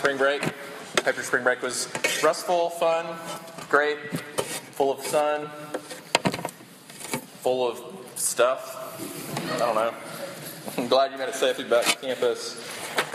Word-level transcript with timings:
spring 0.00 0.16
break. 0.16 0.42
Hope 1.04 1.14
your 1.14 1.22
spring 1.22 1.44
break 1.44 1.60
was 1.60 1.86
restful, 2.24 2.70
fun, 2.70 3.04
great, 3.68 3.98
full 4.72 4.90
of 4.90 5.04
sun, 5.04 5.46
full 7.42 7.68
of 7.68 7.78
stuff. 8.14 8.96
I 9.52 9.58
don't 9.58 9.74
know. 9.74 9.92
I'm 10.78 10.88
glad 10.88 11.12
you 11.12 11.18
made 11.18 11.28
it 11.28 11.34
safely 11.34 11.64
back 11.64 11.84
to 11.84 11.96
campus. 11.96 12.66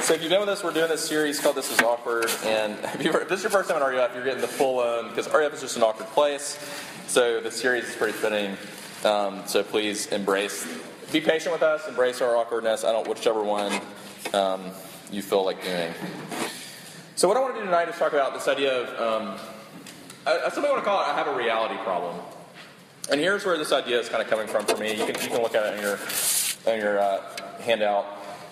So 0.01 0.13
if 0.13 0.21
you've 0.21 0.29
been 0.29 0.41
with 0.41 0.49
us, 0.49 0.63
we're 0.63 0.73
doing 0.73 0.89
this 0.89 1.03
series 1.03 1.39
called 1.39 1.55
This 1.55 1.71
Is 1.71 1.81
Awkward. 1.81 2.29
And 2.43 2.73
if, 2.83 3.03
you 3.03 3.11
if 3.13 3.29
this 3.29 3.39
is 3.39 3.45
your 3.45 3.49
first 3.49 3.67
time 3.67 3.81
at 3.81 3.87
RUF, 3.87 4.13
you're 4.13 4.23
getting 4.23 4.41
the 4.41 4.47
full 4.47 4.77
on, 4.77 5.09
because 5.09 5.27
RUF 5.27 5.55
is 5.55 5.61
just 5.61 5.77
an 5.77 5.81
awkward 5.81 6.09
place. 6.09 6.59
So 7.07 7.39
the 7.39 7.49
series 7.49 7.85
is 7.85 7.95
pretty 7.95 8.13
fitting. 8.13 8.57
Um, 9.03 9.41
so 9.47 9.63
please 9.63 10.05
embrace, 10.11 10.67
be 11.11 11.19
patient 11.19 11.51
with 11.51 11.63
us, 11.63 11.87
embrace 11.87 12.21
our 12.21 12.37
awkwardness. 12.37 12.83
I 12.83 12.91
don't, 12.91 13.07
whichever 13.07 13.41
one 13.41 13.81
um, 14.35 14.69
you 15.11 15.23
feel 15.23 15.43
like 15.43 15.63
doing. 15.63 15.91
So 17.17 17.29
what 17.29 17.37
I 17.37 17.39
want 17.39 17.55
to 17.55 17.61
do 17.61 17.65
tonight 17.65 17.87
is 17.87 17.95
talk 17.95 18.11
about 18.11 18.33
this 18.33 18.45
idea 18.49 18.73
of, 18.73 18.89
um, 18.99 19.39
I, 20.27 20.49
somebody 20.49 20.73
want 20.73 20.83
to 20.83 20.89
call 20.89 20.99
it, 20.99 21.07
I 21.07 21.15
have 21.15 21.27
a 21.27 21.35
reality 21.37 21.77
problem. 21.81 22.19
And 23.09 23.21
here's 23.21 23.45
where 23.45 23.57
this 23.57 23.71
idea 23.71 24.01
is 24.01 24.09
kind 24.09 24.21
of 24.21 24.29
coming 24.29 24.47
from 24.47 24.65
for 24.65 24.75
me. 24.75 24.89
You 24.91 25.05
can, 25.05 25.15
you 25.23 25.29
can 25.29 25.41
look 25.41 25.55
at 25.55 25.65
it 25.65 25.77
in 25.77 25.81
your, 25.81 25.97
in 26.67 26.79
your 26.81 26.99
uh, 26.99 27.21
handout. 27.61 28.05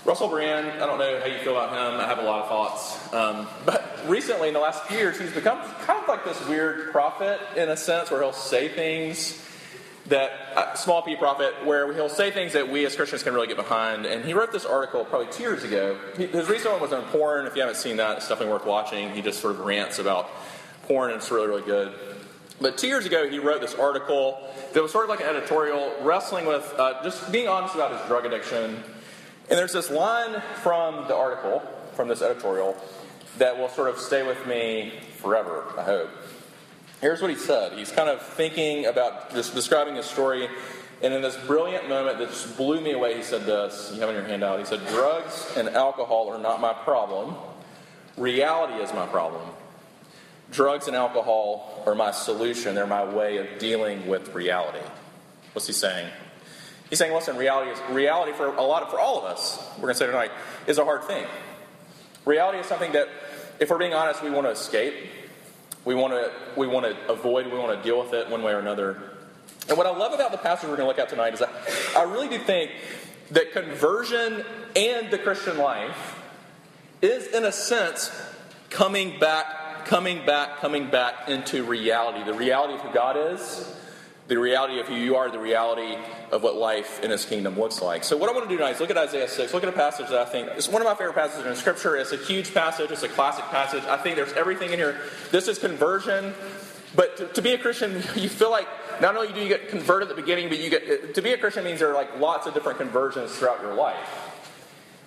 Russell 0.05 0.29
Brand, 0.29 0.81
I 0.81 0.85
don't 0.85 0.97
know 0.97 1.19
how 1.19 1.25
you 1.25 1.39
feel 1.39 1.57
about 1.57 1.71
him. 1.71 1.99
I 1.99 2.07
have 2.07 2.19
a 2.19 2.23
lot 2.23 2.43
of 2.43 2.47
thoughts. 2.47 3.13
Um, 3.13 3.49
but 3.65 3.99
recently, 4.07 4.47
in 4.47 4.53
the 4.53 4.61
last 4.61 4.83
few 4.83 4.97
years, 4.97 5.19
he's 5.19 5.33
become 5.33 5.59
kind 5.81 6.01
of 6.01 6.07
like 6.07 6.23
this 6.23 6.47
weird 6.47 6.93
prophet 6.93 7.41
in 7.57 7.67
a 7.67 7.75
sense 7.75 8.11
where 8.11 8.21
he'll 8.21 8.31
say 8.31 8.69
things 8.69 9.45
that, 10.07 10.31
uh, 10.55 10.73
small 10.75 11.01
p 11.01 11.15
prophet, 11.15 11.53
where 11.65 11.93
he'll 11.93 12.09
say 12.09 12.31
things 12.31 12.53
that 12.53 12.69
we 12.69 12.85
as 12.85 12.95
Christians 12.95 13.23
can 13.23 13.33
really 13.33 13.47
get 13.47 13.57
behind. 13.57 14.05
And 14.05 14.25
he 14.25 14.33
wrote 14.33 14.51
this 14.51 14.65
article 14.65 15.05
probably 15.05 15.31
two 15.31 15.43
years 15.43 15.63
ago. 15.63 15.97
He, 16.17 16.27
his 16.27 16.49
recent 16.49 16.71
one 16.71 16.81
was 16.81 16.93
on 16.93 17.03
porn. 17.05 17.45
If 17.45 17.55
you 17.55 17.61
haven't 17.61 17.77
seen 17.77 17.97
that, 17.97 18.17
it's 18.17 18.27
definitely 18.27 18.53
worth 18.53 18.65
watching. 18.65 19.11
He 19.11 19.21
just 19.21 19.39
sort 19.39 19.55
of 19.55 19.61
rants 19.61 19.99
about 19.99 20.29
porn, 20.83 21.11
and 21.11 21.19
it's 21.19 21.31
really, 21.31 21.47
really 21.47 21.61
good. 21.61 21.93
But 22.61 22.77
two 22.77 22.87
years 22.87 23.05
ago, 23.05 23.29
he 23.29 23.39
wrote 23.39 23.61
this 23.61 23.75
article 23.75 24.39
that 24.73 24.81
was 24.81 24.91
sort 24.91 25.05
of 25.05 25.09
like 25.09 25.21
an 25.21 25.27
editorial, 25.27 25.93
wrestling 26.01 26.45
with 26.45 26.73
uh, 26.77 27.03
just 27.03 27.31
being 27.31 27.47
honest 27.47 27.75
about 27.75 27.91
his 27.91 28.07
drug 28.07 28.25
addiction 28.25 28.83
and 29.49 29.59
there's 29.59 29.73
this 29.73 29.91
line 29.91 30.41
from 30.61 31.07
the 31.07 31.15
article, 31.15 31.59
from 31.95 32.07
this 32.07 32.21
editorial, 32.21 32.77
that 33.37 33.57
will 33.57 33.69
sort 33.69 33.89
of 33.89 33.99
stay 33.99 34.25
with 34.25 34.47
me 34.47 34.93
forever, 35.17 35.65
I 35.77 35.83
hope. 35.83 36.09
Here's 37.03 37.21
what 37.21 37.31
he 37.31 37.35
said. 37.35 37.73
He's 37.73 37.91
kind 37.91 38.07
of 38.07 38.21
thinking 38.21 38.85
about 38.85 39.33
just 39.33 39.53
describing 39.53 39.95
his 39.95 40.05
story, 40.05 40.47
and 41.01 41.13
in 41.13 41.21
this 41.21 41.35
brilliant 41.35 41.89
moment 41.89 42.17
that 42.19 42.29
just 42.29 42.55
blew 42.55 42.79
me 42.79 42.93
away, 42.93 43.17
he 43.17 43.23
said 43.23 43.45
this. 43.45 43.91
You 43.93 43.99
have 43.99 44.07
in 44.07 44.15
your 44.15 44.23
handout. 44.23 44.57
He 44.57 44.63
said, 44.63 44.79
Drugs 44.87 45.51
and 45.57 45.67
alcohol 45.67 46.29
are 46.29 46.37
not 46.37 46.61
my 46.61 46.71
problem. 46.71 47.35
Reality 48.15 48.81
is 48.81 48.93
my 48.93 49.05
problem. 49.05 49.45
Drugs 50.49 50.87
and 50.87 50.95
alcohol 50.95 51.83
are 51.85 51.93
my 51.93 52.11
solution. 52.11 52.73
They're 52.73 52.87
my 52.87 53.03
way 53.03 53.35
of 53.35 53.59
dealing 53.59 54.07
with 54.07 54.33
reality. 54.33 54.85
What's 55.51 55.67
he 55.67 55.73
saying? 55.73 56.09
He's 56.89 56.99
saying, 56.99 57.13
listen, 57.13 57.35
reality 57.35 57.71
is 57.71 57.79
reality 57.89 58.31
for 58.31 58.45
a 58.45 58.61
lot 58.61 58.81
of, 58.81 58.89
for 58.89 58.99
all 59.01 59.17
of 59.17 59.25
us, 59.25 59.61
we're 59.75 59.81
going 59.81 59.93
to 59.95 59.99
say 59.99 60.05
tonight, 60.05 60.31
is 60.67 60.77
a 60.77 60.85
hard 60.85 61.03
thing. 61.03 61.25
Reality 62.23 62.59
is 62.59 62.65
something 62.65 62.93
that, 62.93 63.09
if 63.59 63.69
we're 63.69 63.77
being 63.77 63.93
honest, 63.93 64.23
we 64.23 64.29
want 64.29 64.47
to 64.47 64.51
escape. 64.51 64.93
We 65.85 65.95
want 65.95 66.13
to, 66.13 66.31
we 66.57 66.67
want 66.67 66.85
to 66.85 67.11
avoid, 67.11 67.47
we 67.47 67.57
want 67.57 67.77
to 67.77 67.83
deal 67.83 68.01
with 68.01 68.13
it 68.13 68.29
one 68.29 68.41
way 68.41 68.53
or 68.53 68.59
another. 68.59 69.11
And 69.67 69.77
what 69.77 69.87
I 69.87 69.95
love 69.95 70.13
about 70.13 70.31
the 70.31 70.37
passage 70.37 70.69
we're 70.69 70.77
going 70.77 70.85
to 70.85 70.87
look 70.87 70.99
at 70.99 71.09
tonight 71.09 71.33
is 71.33 71.39
that 71.39 71.49
I 71.97 72.03
really 72.03 72.29
do 72.29 72.37
think 72.37 72.71
that 73.31 73.51
conversion 73.51 74.45
and 74.75 75.11
the 75.11 75.17
Christian 75.17 75.57
life 75.57 76.21
is, 77.01 77.27
in 77.27 77.45
a 77.45 77.51
sense, 77.51 78.11
coming 78.69 79.19
back, 79.19 79.85
coming 79.85 80.25
back, 80.25 80.59
coming 80.59 80.89
back 80.89 81.27
into 81.27 81.63
reality. 81.63 82.23
The 82.23 82.33
reality 82.33 82.75
of 82.75 82.81
who 82.81 82.93
God 82.93 83.17
is, 83.33 83.75
the 84.27 84.37
reality 84.37 84.79
of 84.79 84.87
who 84.87 84.95
you 84.95 85.15
are, 85.15 85.29
the 85.29 85.39
reality 85.39 85.97
of 86.31 86.43
what 86.43 86.55
life 86.55 87.03
in 87.03 87.11
His 87.11 87.25
kingdom 87.25 87.59
looks 87.59 87.81
like. 87.81 88.03
So, 88.03 88.15
what 88.15 88.29
I 88.29 88.33
want 88.33 88.45
to 88.45 88.49
do 88.49 88.57
tonight 88.57 88.75
is 88.75 88.79
look 88.79 88.89
at 88.89 88.97
Isaiah 88.97 89.27
6. 89.27 89.53
Look 89.53 89.63
at 89.63 89.69
a 89.69 89.73
passage 89.73 90.09
that 90.09 90.19
I 90.19 90.25
think 90.25 90.49
is 90.55 90.69
one 90.69 90.81
of 90.81 90.87
my 90.87 90.95
favorite 90.95 91.15
passages 91.15 91.45
in 91.45 91.55
Scripture. 91.55 91.97
It's 91.97 92.11
a 92.11 92.17
huge 92.17 92.53
passage, 92.53 92.91
it's 92.91 93.03
a 93.03 93.09
classic 93.09 93.45
passage. 93.45 93.83
I 93.83 93.97
think 93.97 94.15
there's 94.15 94.33
everything 94.33 94.71
in 94.71 94.79
here. 94.79 94.97
This 95.31 95.47
is 95.47 95.59
conversion. 95.59 96.33
But 96.95 97.17
to, 97.17 97.27
to 97.27 97.41
be 97.41 97.53
a 97.53 97.57
Christian, 97.57 97.93
you 98.15 98.29
feel 98.29 98.51
like 98.51 98.67
not 99.01 99.15
only 99.15 99.33
do 99.33 99.41
you 99.41 99.47
get 99.47 99.69
converted 99.69 100.09
at 100.09 100.15
the 100.15 100.21
beginning, 100.21 100.49
but 100.49 100.59
you 100.59 100.69
get 100.69 101.15
to 101.15 101.21
be 101.21 101.33
a 101.33 101.37
Christian 101.37 101.63
means 101.63 101.79
there 101.79 101.89
are 101.89 101.95
like 101.95 102.19
lots 102.19 102.47
of 102.47 102.53
different 102.53 102.77
conversions 102.77 103.35
throughout 103.35 103.61
your 103.61 103.73
life. 103.73 104.32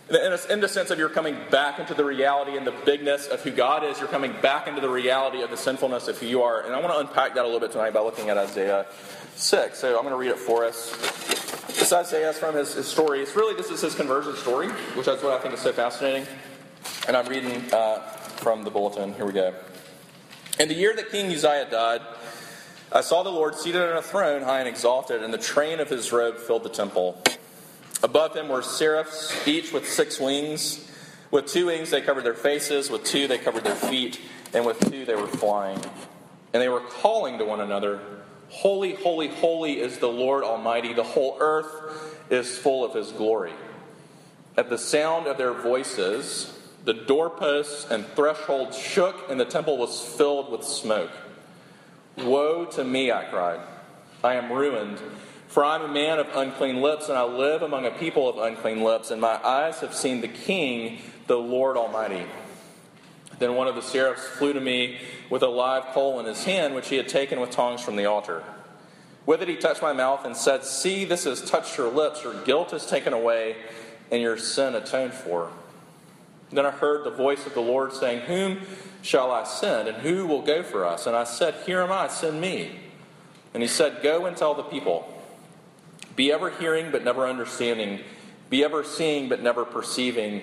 In 0.08 0.60
the 0.60 0.68
sense 0.68 0.92
of 0.92 1.00
you're 1.00 1.08
coming 1.08 1.36
back 1.50 1.80
into 1.80 1.92
the 1.92 2.04
reality 2.04 2.56
and 2.56 2.64
the 2.64 2.74
bigness 2.84 3.26
of 3.26 3.42
who 3.42 3.50
God 3.50 3.82
is, 3.82 3.98
you're 3.98 4.08
coming 4.08 4.32
back 4.40 4.68
into 4.68 4.80
the 4.80 4.88
reality 4.88 5.42
of 5.42 5.50
the 5.50 5.56
sinfulness 5.56 6.06
of 6.06 6.16
who 6.18 6.26
you 6.26 6.42
are. 6.42 6.60
And 6.60 6.72
I 6.72 6.80
want 6.80 6.92
to 6.92 7.00
unpack 7.00 7.34
that 7.34 7.42
a 7.42 7.44
little 7.44 7.58
bit 7.58 7.72
tonight 7.72 7.92
by 7.92 8.00
looking 8.00 8.28
at 8.28 8.38
Isaiah 8.38 8.86
6. 9.34 9.76
So 9.76 9.96
I'm 9.96 10.02
going 10.02 10.12
to 10.12 10.16
read 10.16 10.30
it 10.30 10.38
for 10.38 10.64
us. 10.64 10.92
This 11.76 11.92
Isaiah 11.92 12.30
is 12.30 12.38
from 12.38 12.54
his, 12.54 12.74
his 12.74 12.86
story. 12.86 13.20
It's 13.20 13.34
really, 13.34 13.56
this 13.56 13.68
is 13.72 13.80
his 13.80 13.96
conversion 13.96 14.36
story, 14.36 14.68
which 14.94 15.08
is 15.08 15.20
what 15.24 15.32
I 15.32 15.38
think 15.40 15.54
is 15.54 15.60
so 15.60 15.72
fascinating. 15.72 16.24
And 17.08 17.16
I'm 17.16 17.26
reading 17.26 17.64
uh, 17.72 17.98
from 17.98 18.62
the 18.62 18.70
bulletin. 18.70 19.12
Here 19.14 19.26
we 19.26 19.32
go. 19.32 19.54
In 20.60 20.68
the 20.68 20.74
year 20.74 20.94
that 20.94 21.10
King 21.10 21.32
Uzziah 21.32 21.68
died, 21.68 22.02
I 22.92 23.00
saw 23.00 23.24
the 23.24 23.32
Lord 23.32 23.56
seated 23.56 23.82
on 23.82 23.96
a 23.96 24.02
throne, 24.02 24.42
high 24.42 24.60
and 24.60 24.68
exalted, 24.68 25.24
and 25.24 25.34
the 25.34 25.38
train 25.38 25.80
of 25.80 25.90
his 25.90 26.12
robe 26.12 26.38
filled 26.38 26.62
the 26.62 26.68
temple. 26.68 27.20
Above 28.02 28.34
him 28.34 28.48
were 28.48 28.62
seraphs, 28.62 29.46
each 29.46 29.72
with 29.72 29.88
six 29.88 30.20
wings. 30.20 30.88
With 31.30 31.46
two 31.46 31.66
wings 31.66 31.90
they 31.90 32.00
covered 32.00 32.24
their 32.24 32.34
faces, 32.34 32.90
with 32.90 33.04
two 33.04 33.26
they 33.26 33.38
covered 33.38 33.64
their 33.64 33.74
feet, 33.74 34.20
and 34.54 34.64
with 34.64 34.78
two 34.90 35.04
they 35.04 35.14
were 35.14 35.26
flying. 35.26 35.78
And 36.52 36.62
they 36.62 36.68
were 36.68 36.80
calling 36.80 37.38
to 37.38 37.44
one 37.44 37.60
another, 37.60 38.00
Holy, 38.48 38.94
holy, 38.94 39.28
holy 39.28 39.80
is 39.80 39.98
the 39.98 40.08
Lord 40.08 40.44
Almighty. 40.44 40.92
The 40.92 41.02
whole 41.02 41.36
earth 41.40 42.24
is 42.30 42.56
full 42.56 42.84
of 42.84 42.94
his 42.94 43.10
glory. 43.12 43.52
At 44.56 44.70
the 44.70 44.78
sound 44.78 45.26
of 45.26 45.36
their 45.36 45.52
voices, 45.52 46.56
the 46.84 46.94
doorposts 46.94 47.90
and 47.90 48.06
thresholds 48.14 48.78
shook, 48.78 49.28
and 49.28 49.38
the 49.38 49.44
temple 49.44 49.76
was 49.76 50.00
filled 50.00 50.50
with 50.52 50.64
smoke. 50.64 51.10
Woe 52.16 52.64
to 52.66 52.84
me, 52.84 53.10
I 53.10 53.24
cried. 53.24 53.60
I 54.22 54.34
am 54.34 54.52
ruined 54.52 55.00
for 55.56 55.64
I 55.64 55.76
am 55.76 55.84
a 55.84 55.88
man 55.88 56.18
of 56.18 56.28
unclean 56.34 56.82
lips, 56.82 57.08
and 57.08 57.16
I 57.16 57.22
live 57.22 57.62
among 57.62 57.86
a 57.86 57.90
people 57.90 58.28
of 58.28 58.36
unclean 58.36 58.82
lips, 58.82 59.10
and 59.10 59.18
my 59.18 59.42
eyes 59.42 59.80
have 59.80 59.94
seen 59.94 60.20
the 60.20 60.28
King, 60.28 60.98
the 61.28 61.38
Lord 61.38 61.78
Almighty. 61.78 62.26
Then 63.38 63.54
one 63.54 63.66
of 63.66 63.74
the 63.74 63.80
seraphs 63.80 64.22
flew 64.22 64.52
to 64.52 64.60
me 64.60 64.98
with 65.30 65.42
a 65.42 65.48
live 65.48 65.86
coal 65.94 66.20
in 66.20 66.26
his 66.26 66.44
hand, 66.44 66.74
which 66.74 66.90
he 66.90 66.96
had 66.96 67.08
taken 67.08 67.40
with 67.40 67.52
tongs 67.52 67.80
from 67.80 67.96
the 67.96 68.04
altar. 68.04 68.44
With 69.24 69.40
it 69.40 69.48
he 69.48 69.56
touched 69.56 69.80
my 69.80 69.94
mouth 69.94 70.26
and 70.26 70.36
said, 70.36 70.62
See, 70.62 71.06
this 71.06 71.24
has 71.24 71.40
touched 71.40 71.78
your 71.78 71.90
lips, 71.90 72.22
your 72.22 72.34
guilt 72.44 72.74
is 72.74 72.84
taken 72.84 73.14
away, 73.14 73.56
and 74.12 74.20
your 74.20 74.36
sin 74.36 74.74
atoned 74.74 75.14
for. 75.14 75.50
Then 76.50 76.66
I 76.66 76.70
heard 76.70 77.02
the 77.02 77.16
voice 77.16 77.46
of 77.46 77.54
the 77.54 77.62
Lord 77.62 77.94
saying, 77.94 78.26
Whom 78.26 78.60
shall 79.00 79.32
I 79.32 79.44
send, 79.44 79.88
and 79.88 79.96
who 80.02 80.26
will 80.26 80.42
go 80.42 80.62
for 80.62 80.84
us? 80.84 81.06
And 81.06 81.16
I 81.16 81.24
said, 81.24 81.54
Here 81.64 81.80
am 81.80 81.92
I, 81.92 82.08
send 82.08 82.42
me. 82.42 82.78
And 83.54 83.62
he 83.62 83.68
said, 83.70 84.02
Go 84.02 84.26
and 84.26 84.36
tell 84.36 84.52
the 84.52 84.62
people. 84.62 85.14
Be 86.16 86.32
ever 86.32 86.50
hearing 86.50 86.90
but 86.90 87.04
never 87.04 87.26
understanding. 87.26 88.00
Be 88.48 88.64
ever 88.64 88.82
seeing 88.82 89.28
but 89.28 89.42
never 89.42 89.64
perceiving. 89.64 90.42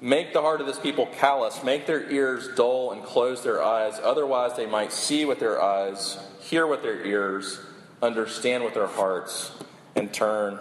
Make 0.00 0.32
the 0.32 0.40
heart 0.40 0.62
of 0.62 0.66
this 0.66 0.78
people 0.78 1.06
callous. 1.06 1.62
Make 1.62 1.86
their 1.86 2.10
ears 2.10 2.48
dull 2.56 2.92
and 2.92 3.02
close 3.04 3.44
their 3.44 3.62
eyes. 3.62 4.00
Otherwise, 4.02 4.56
they 4.56 4.66
might 4.66 4.92
see 4.92 5.26
with 5.26 5.38
their 5.38 5.62
eyes, 5.62 6.18
hear 6.40 6.66
with 6.66 6.82
their 6.82 7.04
ears, 7.04 7.60
understand 8.02 8.64
with 8.64 8.72
their 8.72 8.86
hearts, 8.86 9.52
and 9.94 10.10
turn 10.10 10.58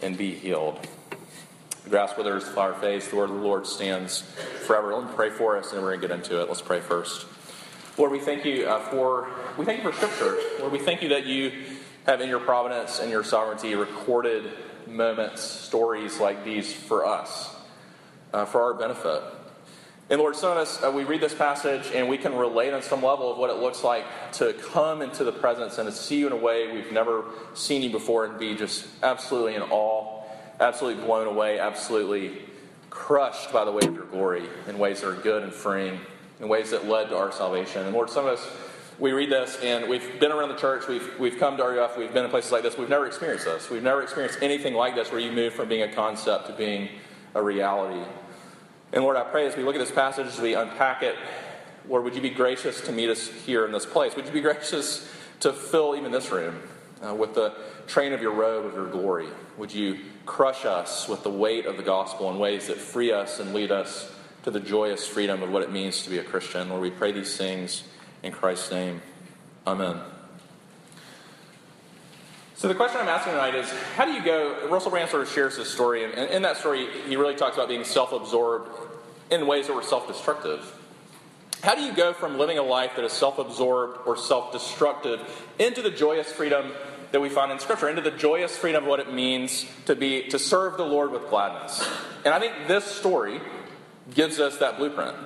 and 0.00 0.16
be 0.16 0.34
healed. 0.34 0.78
The 1.84 1.90
grass 1.90 2.16
withers, 2.16 2.44
the 2.44 2.52
flower 2.52 2.74
fades, 2.74 3.08
the 3.08 3.16
word 3.16 3.28
of 3.28 3.36
the 3.36 3.42
Lord 3.42 3.66
stands 3.66 4.22
forever. 4.66 4.94
Let 4.94 5.08
me 5.08 5.10
pray 5.14 5.30
for 5.30 5.58
us, 5.58 5.72
and 5.72 5.82
we're 5.82 5.96
going 5.96 6.00
to 6.00 6.08
get 6.08 6.16
into 6.16 6.40
it. 6.40 6.48
Let's 6.48 6.62
pray 6.62 6.80
first. 6.80 7.26
Lord, 7.98 8.12
we 8.12 8.18
thank 8.18 8.46
you 8.46 8.66
uh, 8.66 8.80
for 8.90 9.28
we 9.58 9.66
thank 9.66 9.82
you 9.82 9.90
for 9.90 9.96
Scripture. 9.96 10.38
Lord, 10.58 10.72
we 10.72 10.78
thank 10.78 11.02
you 11.02 11.10
that 11.10 11.26
you 11.26 11.52
have 12.06 12.20
in 12.20 12.28
your 12.28 12.40
providence 12.40 12.98
and 12.98 13.10
your 13.10 13.24
sovereignty 13.24 13.74
recorded 13.74 14.50
moments, 14.86 15.42
stories 15.42 16.18
like 16.18 16.44
these 16.44 16.72
for 16.72 17.06
us, 17.06 17.54
uh, 18.32 18.44
for 18.44 18.62
our 18.62 18.74
benefit. 18.74 19.22
And 20.10 20.18
Lord, 20.18 20.34
some 20.34 20.50
of 20.50 20.58
us, 20.58 20.82
uh, 20.82 20.90
we 20.90 21.04
read 21.04 21.20
this 21.20 21.34
passage 21.34 21.92
and 21.94 22.08
we 22.08 22.18
can 22.18 22.34
relate 22.34 22.72
on 22.72 22.82
some 22.82 23.00
level 23.00 23.30
of 23.30 23.38
what 23.38 23.48
it 23.48 23.58
looks 23.58 23.84
like 23.84 24.04
to 24.32 24.52
come 24.54 25.02
into 25.02 25.22
the 25.22 25.30
presence 25.30 25.78
and 25.78 25.88
to 25.88 25.94
see 25.94 26.18
you 26.18 26.26
in 26.26 26.32
a 26.32 26.36
way 26.36 26.72
we've 26.72 26.90
never 26.90 27.24
seen 27.54 27.80
you 27.80 27.90
before 27.90 28.24
and 28.24 28.36
be 28.36 28.56
just 28.56 28.88
absolutely 29.04 29.54
in 29.54 29.62
awe, 29.62 30.24
absolutely 30.58 31.04
blown 31.04 31.28
away, 31.28 31.60
absolutely 31.60 32.38
crushed 32.90 33.52
by 33.52 33.64
the 33.64 33.70
weight 33.70 33.84
of 33.84 33.94
your 33.94 34.06
glory 34.06 34.48
in 34.66 34.80
ways 34.80 35.00
that 35.00 35.08
are 35.08 35.14
good 35.14 35.44
and 35.44 35.52
freeing, 35.52 36.00
in 36.40 36.48
ways 36.48 36.70
that 36.70 36.88
led 36.88 37.10
to 37.10 37.16
our 37.16 37.30
salvation. 37.30 37.86
And 37.86 37.94
Lord, 37.94 38.10
some 38.10 38.26
of 38.26 38.32
us, 38.32 38.46
we 39.00 39.12
read 39.12 39.30
this 39.30 39.58
and 39.62 39.88
we've 39.88 40.20
been 40.20 40.30
around 40.30 40.50
the 40.50 40.56
church, 40.56 40.86
we've, 40.86 41.18
we've 41.18 41.38
come 41.38 41.56
to 41.56 41.64
RUF, 41.64 41.96
we've 41.96 42.12
been 42.12 42.24
in 42.24 42.30
places 42.30 42.52
like 42.52 42.62
this, 42.62 42.76
we've 42.76 42.90
never 42.90 43.06
experienced 43.06 43.46
this. 43.46 43.70
We've 43.70 43.82
never 43.82 44.02
experienced 44.02 44.38
anything 44.42 44.74
like 44.74 44.94
this 44.94 45.10
where 45.10 45.20
you 45.20 45.32
move 45.32 45.54
from 45.54 45.68
being 45.68 45.82
a 45.82 45.92
concept 45.92 46.46
to 46.48 46.52
being 46.52 46.90
a 47.34 47.42
reality. 47.42 48.04
And 48.92 49.02
Lord, 49.02 49.16
I 49.16 49.24
pray 49.24 49.46
as 49.46 49.56
we 49.56 49.62
look 49.62 49.74
at 49.74 49.78
this 49.78 49.90
passage, 49.90 50.26
as 50.26 50.38
we 50.38 50.54
unpack 50.54 51.02
it, 51.02 51.16
Lord, 51.88 52.04
would 52.04 52.14
you 52.14 52.20
be 52.20 52.30
gracious 52.30 52.82
to 52.82 52.92
meet 52.92 53.08
us 53.08 53.28
here 53.28 53.64
in 53.64 53.72
this 53.72 53.86
place? 53.86 54.14
Would 54.16 54.26
you 54.26 54.32
be 54.32 54.40
gracious 54.42 55.10
to 55.40 55.52
fill 55.54 55.96
even 55.96 56.12
this 56.12 56.30
room 56.30 56.60
uh, 57.02 57.14
with 57.14 57.34
the 57.34 57.54
train 57.86 58.12
of 58.12 58.20
your 58.20 58.32
robe 58.32 58.66
of 58.66 58.74
your 58.74 58.90
glory? 58.90 59.28
Would 59.56 59.72
you 59.72 59.98
crush 60.26 60.66
us 60.66 61.08
with 61.08 61.22
the 61.22 61.30
weight 61.30 61.64
of 61.64 61.78
the 61.78 61.82
gospel 61.82 62.30
in 62.30 62.38
ways 62.38 62.66
that 62.66 62.76
free 62.76 63.12
us 63.12 63.40
and 63.40 63.54
lead 63.54 63.70
us 63.72 64.12
to 64.42 64.50
the 64.50 64.60
joyous 64.60 65.06
freedom 65.06 65.42
of 65.42 65.50
what 65.50 65.62
it 65.62 65.72
means 65.72 66.02
to 66.02 66.10
be 66.10 66.18
a 66.18 66.24
Christian? 66.24 66.68
Lord, 66.68 66.82
we 66.82 66.90
pray 66.90 67.12
these 67.12 67.36
things 67.36 67.84
in 68.22 68.32
Christ's 68.32 68.70
name. 68.70 69.02
Amen. 69.66 70.00
So 72.56 72.68
the 72.68 72.74
question 72.74 73.00
I'm 73.00 73.08
asking 73.08 73.32
tonight 73.32 73.54
is, 73.54 73.70
how 73.96 74.04
do 74.04 74.12
you 74.12 74.22
go? 74.22 74.68
Russell 74.68 74.90
Brand 74.90 75.08
sort 75.08 75.22
of 75.22 75.30
shares 75.30 75.56
this 75.56 75.72
story, 75.72 76.04
and 76.04 76.12
in 76.30 76.42
that 76.42 76.58
story, 76.58 76.88
he 77.08 77.16
really 77.16 77.34
talks 77.34 77.56
about 77.56 77.68
being 77.68 77.84
self-absorbed 77.84 78.70
in 79.30 79.46
ways 79.46 79.68
that 79.68 79.74
were 79.74 79.82
self-destructive. 79.82 80.76
How 81.62 81.74
do 81.74 81.82
you 81.82 81.94
go 81.94 82.12
from 82.12 82.38
living 82.38 82.58
a 82.58 82.62
life 82.62 82.96
that 82.96 83.04
is 83.04 83.12
self-absorbed 83.12 84.06
or 84.06 84.16
self-destructive 84.16 85.46
into 85.58 85.80
the 85.80 85.90
joyous 85.90 86.30
freedom 86.30 86.72
that 87.12 87.20
we 87.20 87.28
find 87.28 87.50
in 87.50 87.58
Scripture, 87.58 87.88
into 87.88 88.02
the 88.02 88.10
joyous 88.10 88.56
freedom 88.56 88.84
of 88.84 88.88
what 88.88 89.00
it 89.00 89.12
means 89.12 89.66
to 89.86 89.96
be 89.96 90.28
to 90.28 90.38
serve 90.38 90.76
the 90.76 90.84
Lord 90.84 91.12
with 91.12 91.28
gladness? 91.30 91.86
And 92.24 92.34
I 92.34 92.40
think 92.40 92.54
this 92.68 92.84
story 92.84 93.40
gives 94.14 94.38
us 94.38 94.58
that 94.58 94.76
blueprint. 94.76 95.16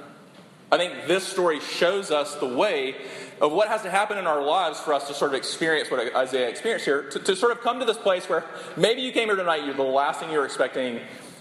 I 0.72 0.76
think 0.76 1.06
this 1.06 1.24
story 1.24 1.60
shows 1.60 2.10
us 2.10 2.34
the 2.36 2.48
way 2.48 2.96
of 3.40 3.52
what 3.52 3.68
has 3.68 3.82
to 3.82 3.90
happen 3.90 4.18
in 4.18 4.26
our 4.26 4.42
lives 4.42 4.80
for 4.80 4.94
us 4.94 5.06
to 5.08 5.14
sort 5.14 5.32
of 5.32 5.36
experience 5.36 5.90
what 5.90 6.14
Isaiah 6.14 6.48
experienced 6.48 6.84
here, 6.84 7.02
to, 7.10 7.18
to 7.18 7.36
sort 7.36 7.52
of 7.52 7.60
come 7.60 7.78
to 7.80 7.84
this 7.84 7.98
place 7.98 8.28
where 8.28 8.44
maybe 8.76 9.02
you 9.02 9.12
came 9.12 9.28
here 9.28 9.36
tonight, 9.36 9.64
you're 9.64 9.74
the 9.74 9.82
last 9.82 10.20
thing 10.20 10.30
you 10.30 10.38
were 10.38 10.44
expecting. 10.46 10.94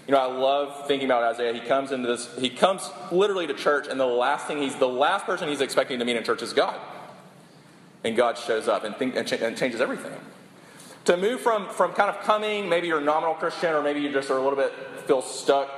You 0.06 0.12
know, 0.12 0.18
I 0.18 0.26
love 0.26 0.86
thinking 0.86 1.06
about 1.06 1.22
Isaiah. 1.22 1.54
He 1.54 1.60
comes 1.60 1.90
into 1.90 2.08
this, 2.08 2.28
he 2.38 2.50
comes 2.50 2.90
literally 3.10 3.46
to 3.46 3.54
church, 3.54 3.86
and 3.88 3.98
the 3.98 4.06
last 4.06 4.46
thing 4.46 4.60
he's, 4.60 4.76
the 4.76 4.88
last 4.88 5.24
person 5.24 5.48
he's 5.48 5.62
expecting 5.62 5.98
to 5.98 6.04
meet 6.04 6.16
in 6.16 6.24
church 6.24 6.42
is 6.42 6.52
God. 6.52 6.78
And 8.02 8.14
God 8.14 8.36
shows 8.36 8.68
up 8.68 8.84
and, 8.84 8.94
think, 8.96 9.16
and, 9.16 9.26
ch- 9.26 9.32
and 9.32 9.56
changes 9.56 9.80
everything. 9.80 10.12
To 11.06 11.16
move 11.16 11.40
from, 11.40 11.68
from 11.70 11.92
kind 11.92 12.10
of 12.10 12.22
coming, 12.22 12.68
maybe 12.68 12.86
you're 12.86 13.00
a 13.00 13.04
nominal 13.04 13.34
Christian, 13.34 13.72
or 13.72 13.82
maybe 13.82 14.00
you 14.00 14.12
just 14.12 14.30
are 14.30 14.36
a 14.36 14.42
little 14.42 14.58
bit 14.58 14.72
feel 15.06 15.22
stuck 15.22 15.70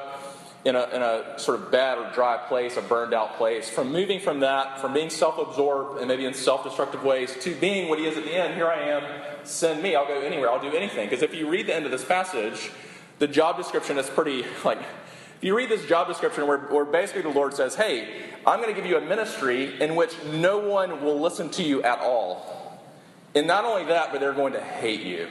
in 0.66 0.74
a, 0.74 0.84
in 0.88 1.00
a 1.00 1.38
sort 1.38 1.60
of 1.60 1.70
bad 1.70 1.96
or 1.96 2.10
dry 2.12 2.36
place, 2.36 2.76
a 2.76 2.82
burned 2.82 3.14
out 3.14 3.36
place, 3.36 3.70
from 3.70 3.92
moving 3.92 4.18
from 4.18 4.40
that, 4.40 4.80
from 4.80 4.92
being 4.92 5.10
self 5.10 5.38
absorbed 5.38 6.00
and 6.00 6.08
maybe 6.08 6.24
in 6.24 6.34
self 6.34 6.64
destructive 6.64 7.04
ways, 7.04 7.36
to 7.42 7.54
being 7.54 7.88
what 7.88 8.00
he 8.00 8.04
is 8.06 8.16
at 8.18 8.24
the 8.24 8.34
end 8.34 8.54
here 8.54 8.66
I 8.66 8.80
am, 8.80 9.46
send 9.46 9.80
me, 9.80 9.94
I'll 9.94 10.08
go 10.08 10.20
anywhere, 10.20 10.50
I'll 10.50 10.60
do 10.60 10.76
anything. 10.76 11.08
Because 11.08 11.22
if 11.22 11.32
you 11.32 11.48
read 11.48 11.68
the 11.68 11.74
end 11.74 11.84
of 11.84 11.92
this 11.92 12.04
passage, 12.04 12.72
the 13.20 13.28
job 13.28 13.56
description 13.56 13.96
is 13.96 14.10
pretty, 14.10 14.44
like, 14.64 14.80
if 14.80 15.44
you 15.44 15.56
read 15.56 15.68
this 15.68 15.86
job 15.86 16.08
description 16.08 16.48
where, 16.48 16.58
where 16.58 16.84
basically 16.84 17.22
the 17.22 17.28
Lord 17.28 17.54
says, 17.54 17.76
hey, 17.76 18.24
I'm 18.44 18.60
going 18.60 18.74
to 18.74 18.80
give 18.80 18.90
you 18.90 18.96
a 18.96 19.00
ministry 19.00 19.80
in 19.80 19.94
which 19.94 20.12
no 20.24 20.58
one 20.58 21.04
will 21.04 21.20
listen 21.20 21.48
to 21.50 21.62
you 21.62 21.84
at 21.84 22.00
all. 22.00 22.82
And 23.36 23.46
not 23.46 23.64
only 23.64 23.84
that, 23.84 24.10
but 24.10 24.20
they're 24.20 24.32
going 24.32 24.54
to 24.54 24.60
hate 24.60 25.02
you. 25.02 25.28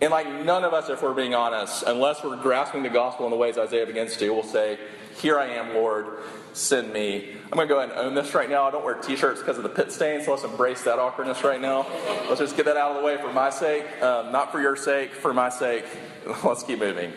And 0.00 0.10
like 0.10 0.28
none 0.44 0.64
of 0.64 0.74
us, 0.74 0.90
if 0.90 1.02
we're 1.02 1.14
being 1.14 1.34
honest, 1.34 1.84
unless 1.86 2.22
we're 2.22 2.36
grasping 2.36 2.82
the 2.82 2.90
gospel 2.90 3.24
in 3.26 3.30
the 3.30 3.36
ways 3.36 3.56
Isaiah 3.56 3.86
begins 3.86 4.16
to, 4.18 4.28
will 4.30 4.42
say, 4.42 4.78
Here 5.20 5.38
I 5.38 5.46
am, 5.46 5.74
Lord, 5.74 6.06
send 6.52 6.92
me. 6.92 7.32
I'm 7.44 7.50
going 7.50 7.66
to 7.66 7.74
go 7.74 7.80
ahead 7.80 7.96
and 7.96 7.98
own 7.98 8.14
this 8.14 8.34
right 8.34 8.48
now. 8.48 8.64
I 8.64 8.70
don't 8.70 8.84
wear 8.84 8.94
t 8.94 9.16
shirts 9.16 9.40
because 9.40 9.56
of 9.56 9.62
the 9.62 9.70
pit 9.70 9.90
stain, 9.90 10.22
so 10.22 10.32
let's 10.32 10.44
embrace 10.44 10.82
that 10.82 10.98
awkwardness 10.98 11.42
right 11.42 11.60
now. 11.60 11.86
Let's 12.28 12.40
just 12.40 12.56
get 12.56 12.66
that 12.66 12.76
out 12.76 12.90
of 12.90 12.98
the 12.98 13.04
way 13.04 13.16
for 13.16 13.32
my 13.32 13.48
sake, 13.48 13.84
um, 14.02 14.32
not 14.32 14.52
for 14.52 14.60
your 14.60 14.76
sake, 14.76 15.14
for 15.14 15.32
my 15.32 15.48
sake. 15.48 15.84
Let's 16.44 16.64
keep 16.64 16.80
moving. 16.80 17.12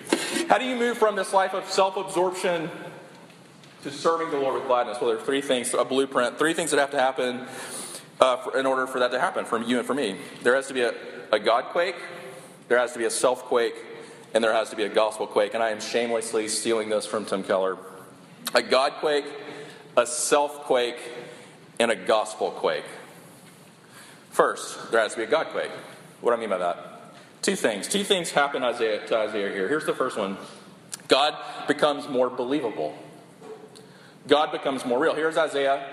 How 0.47 0.59
do 0.59 0.65
you 0.65 0.75
move 0.75 0.97
from 0.97 1.15
this 1.15 1.33
life 1.33 1.55
of 1.55 1.69
self 1.69 1.97
absorption 1.97 2.69
to 3.81 3.91
serving 3.91 4.29
the 4.29 4.37
Lord 4.37 4.53
with 4.53 4.67
gladness? 4.67 4.99
Well, 5.01 5.09
there 5.09 5.19
are 5.19 5.25
three 5.25 5.41
things, 5.41 5.73
a 5.73 5.83
blueprint, 5.83 6.37
three 6.37 6.53
things 6.53 6.71
that 6.71 6.79
have 6.79 6.91
to 6.91 6.99
happen 6.99 7.47
uh, 8.21 8.37
for, 8.37 8.57
in 8.57 8.65
order 8.65 8.87
for 8.87 8.99
that 8.99 9.11
to 9.11 9.19
happen 9.19 9.45
from 9.45 9.63
you 9.63 9.79
and 9.79 9.87
for 9.87 9.95
me. 9.95 10.17
There 10.43 10.55
has 10.55 10.67
to 10.67 10.73
be 10.73 10.81
a, 10.81 10.93
a 11.31 11.39
God 11.39 11.65
quake 11.65 11.95
there 12.69 12.77
has 12.77 12.93
to 12.93 12.99
be 12.99 13.05
a 13.05 13.11
self 13.11 13.43
quake, 13.43 13.75
and 14.33 14.43
there 14.43 14.53
has 14.53 14.69
to 14.69 14.75
be 14.75 14.83
a 14.83 14.89
gospel 14.89 15.27
quake. 15.27 15.53
And 15.53 15.61
I 15.61 15.71
am 15.71 15.81
shamelessly 15.81 16.47
stealing 16.47 16.89
this 16.89 17.05
from 17.05 17.25
Tim 17.25 17.43
Keller. 17.43 17.77
A 18.55 18.61
God 18.61 18.93
quake, 18.93 19.25
a 19.97 20.05
self 20.05 20.61
quake, 20.61 20.99
and 21.79 21.91
a 21.91 21.95
gospel 21.95 22.51
quake. 22.51 22.85
First, 24.31 24.91
there 24.91 25.01
has 25.01 25.11
to 25.13 25.17
be 25.17 25.23
a 25.23 25.27
God 25.27 25.47
quake. 25.47 25.71
What 26.21 26.31
do 26.31 26.37
I 26.37 26.39
mean 26.39 26.49
by 26.49 26.59
that? 26.59 27.13
Two 27.41 27.55
things. 27.55 27.87
Two 27.87 28.03
things 28.03 28.31
happen 28.31 28.63
Isaiah, 28.63 29.05
to 29.07 29.17
Isaiah 29.17 29.51
here. 29.51 29.67
Here's 29.67 29.85
the 29.85 29.93
first 29.93 30.17
one 30.17 30.37
God 31.07 31.35
becomes 31.67 32.07
more 32.07 32.29
believable. 32.29 32.95
God 34.27 34.51
becomes 34.51 34.85
more 34.85 34.99
real. 34.99 35.15
Here's 35.15 35.37
Isaiah. 35.37 35.83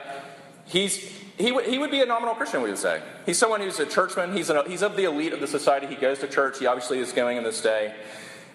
He's 0.66 0.96
he, 1.38 1.50
w- 1.50 1.68
he 1.68 1.78
would 1.78 1.90
be 1.90 2.00
a 2.00 2.06
nominal 2.06 2.34
Christian, 2.34 2.62
we 2.62 2.70
would 2.70 2.78
say. 2.78 3.02
He's 3.26 3.38
someone 3.38 3.60
who's 3.60 3.78
a 3.78 3.86
churchman. 3.86 4.34
He's, 4.34 4.48
an, 4.48 4.58
he's 4.66 4.82
of 4.82 4.96
the 4.96 5.04
elite 5.04 5.34
of 5.34 5.40
the 5.40 5.46
society. 5.46 5.86
He 5.86 5.94
goes 5.94 6.18
to 6.20 6.28
church. 6.28 6.58
He 6.58 6.66
obviously 6.66 6.98
is 6.98 7.12
going 7.12 7.36
in 7.36 7.44
this 7.44 7.60
day. 7.60 7.94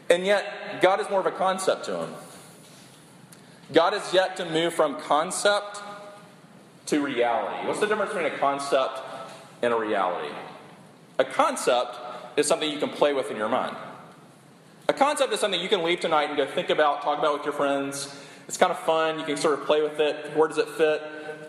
And 0.09 0.25
yet, 0.25 0.81
God 0.81 0.99
is 0.99 1.09
more 1.09 1.19
of 1.19 1.27
a 1.27 1.31
concept 1.31 1.85
to 1.85 1.99
him. 1.99 2.13
God 3.71 3.93
is 3.93 4.13
yet 4.13 4.35
to 4.37 4.45
move 4.49 4.73
from 4.73 4.99
concept 4.99 5.79
to 6.87 7.01
reality. 7.01 7.67
What's 7.67 7.79
the 7.79 7.85
difference 7.87 8.13
between 8.13 8.31
a 8.33 8.37
concept 8.37 8.99
and 9.61 9.73
a 9.73 9.77
reality? 9.77 10.33
A 11.19 11.23
concept 11.23 11.97
is 12.35 12.47
something 12.47 12.69
you 12.69 12.79
can 12.79 12.89
play 12.89 13.13
with 13.13 13.29
in 13.29 13.37
your 13.37 13.47
mind. 13.47 13.77
A 14.89 14.93
concept 14.93 15.31
is 15.31 15.39
something 15.39 15.61
you 15.61 15.69
can 15.69 15.83
leave 15.83 15.99
tonight 15.99 16.29
and 16.29 16.35
go 16.35 16.47
think 16.47 16.71
about, 16.71 17.03
talk 17.03 17.19
about 17.19 17.35
with 17.35 17.45
your 17.45 17.53
friends. 17.53 18.13
It's 18.47 18.57
kind 18.57 18.71
of 18.71 18.79
fun. 18.79 19.19
You 19.19 19.25
can 19.25 19.37
sort 19.37 19.57
of 19.57 19.65
play 19.65 19.81
with 19.83 19.99
it. 19.99 20.35
Where 20.35 20.47
does 20.47 20.57
it 20.57 20.67
fit? 20.69 21.01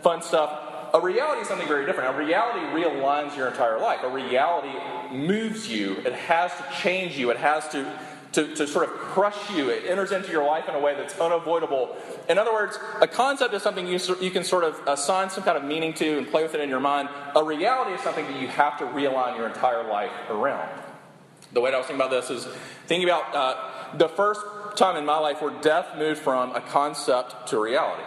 Fun 0.03 0.23
stuff 0.23 0.73
a 0.95 1.01
reality 1.01 1.41
is 1.41 1.49
something 1.49 1.69
very 1.69 1.87
different. 1.87 2.15
A 2.15 2.19
reality 2.19 2.61
realigns 2.67 3.37
your 3.37 3.49
entire 3.49 3.79
life. 3.79 4.01
A 4.03 4.09
reality 4.09 4.73
moves 5.11 5.69
you. 5.69 5.97
It 6.05 6.13
has 6.13 6.53
to 6.53 6.65
change 6.83 7.17
you. 7.17 7.31
It 7.31 7.39
has 7.39 7.67
to, 7.71 7.99
to, 8.33 8.55
to 8.55 8.67
sort 8.67 8.91
of 8.91 8.95
crush 8.97 9.51
you. 9.51 9.71
It 9.71 9.85
enters 9.89 10.13
into 10.13 10.31
your 10.31 10.45
life 10.45 10.69
in 10.69 10.75
a 10.75 10.81
way 10.81 10.95
that's 10.95 11.19
unavoidable. 11.19 11.97
In 12.29 12.37
other 12.37 12.53
words, 12.53 12.79
a 13.01 13.09
concept 13.09 13.55
is 13.55 13.63
something 13.63 13.87
you, 13.87 13.99
you 14.21 14.31
can 14.31 14.45
sort 14.45 14.65
of 14.65 14.79
assign 14.87 15.31
some 15.31 15.45
kind 15.45 15.57
of 15.57 15.65
meaning 15.65 15.95
to 15.95 16.19
and 16.19 16.29
play 16.29 16.43
with 16.43 16.55
it 16.55 16.61
in 16.61 16.69
your 16.69 16.81
mind. 16.81 17.09
A 17.35 17.43
reality 17.43 17.93
is 17.93 18.01
something 18.03 18.27
that 18.27 18.41
you 18.41 18.49
have 18.49 18.79
to 18.79 18.85
realign 18.85 19.37
your 19.39 19.47
entire 19.47 19.89
life 19.89 20.13
around. 20.29 20.69
The 21.55 21.61
way 21.63 21.73
I 21.73 21.79
was 21.79 21.87
thinking 21.87 22.05
about 22.05 22.11
this 22.11 22.29
is 22.29 22.47
thinking 22.87 23.09
about 23.09 23.35
uh, 23.35 23.97
the 23.97 24.09
first 24.09 24.43
time 24.77 24.97
in 24.97 25.07
my 25.07 25.19
life 25.19 25.41
where 25.41 25.53
death 25.63 25.97
moved 25.97 26.21
from 26.21 26.55
a 26.55 26.61
concept 26.61 27.49
to 27.49 27.59
reality. 27.59 28.03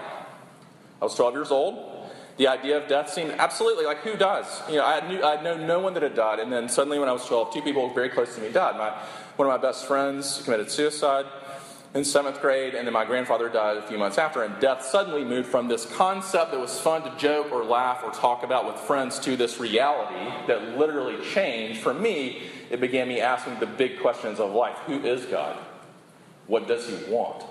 I 1.01 1.05
was 1.05 1.15
12 1.15 1.33
years 1.33 1.51
old. 1.51 2.09
The 2.37 2.47
idea 2.47 2.81
of 2.81 2.89
death 2.89 3.09
seemed 3.09 3.31
absolutely 3.31 3.85
like 3.85 3.99
who 3.99 4.17
does? 4.17 4.61
You 4.69 4.77
know, 4.77 4.85
I 4.85 5.07
knew 5.07 5.23
I 5.23 5.41
know 5.41 5.55
no 5.55 5.79
one 5.79 5.93
that 5.93 6.03
had 6.03 6.15
died, 6.15 6.39
and 6.39 6.51
then 6.51 6.67
suddenly 6.67 6.99
when 6.99 7.07
I 7.07 7.13
was 7.13 7.25
12, 7.25 7.53
two 7.53 7.61
people 7.61 7.93
very 7.93 8.09
close 8.09 8.35
to 8.35 8.41
me 8.41 8.51
died. 8.51 8.75
My 8.77 8.89
one 9.37 9.47
of 9.47 9.61
my 9.61 9.61
best 9.65 9.85
friends 9.85 10.41
committed 10.43 10.69
suicide 10.69 11.25
in 11.93 12.03
seventh 12.03 12.41
grade, 12.41 12.75
and 12.75 12.85
then 12.85 12.93
my 12.93 13.05
grandfather 13.05 13.47
died 13.47 13.77
a 13.77 13.87
few 13.87 13.97
months 13.97 14.17
after. 14.17 14.43
And 14.43 14.59
death 14.59 14.83
suddenly 14.83 15.23
moved 15.23 15.47
from 15.47 15.69
this 15.69 15.85
concept 15.85 16.51
that 16.51 16.59
was 16.59 16.77
fun 16.77 17.03
to 17.03 17.17
joke 17.17 17.53
or 17.53 17.63
laugh 17.63 18.03
or 18.03 18.11
talk 18.11 18.43
about 18.43 18.65
with 18.65 18.75
friends 18.75 19.17
to 19.19 19.37
this 19.37 19.57
reality 19.57 20.47
that 20.47 20.77
literally 20.77 21.23
changed. 21.27 21.79
For 21.79 21.93
me, 21.93 22.43
it 22.69 22.81
began 22.81 23.07
me 23.07 23.21
asking 23.21 23.59
the 23.59 23.65
big 23.65 24.01
questions 24.01 24.41
of 24.41 24.51
life: 24.51 24.75
Who 24.87 24.99
is 25.05 25.25
God? 25.25 25.57
What 26.47 26.67
does 26.67 26.85
He 26.87 27.11
want? 27.11 27.43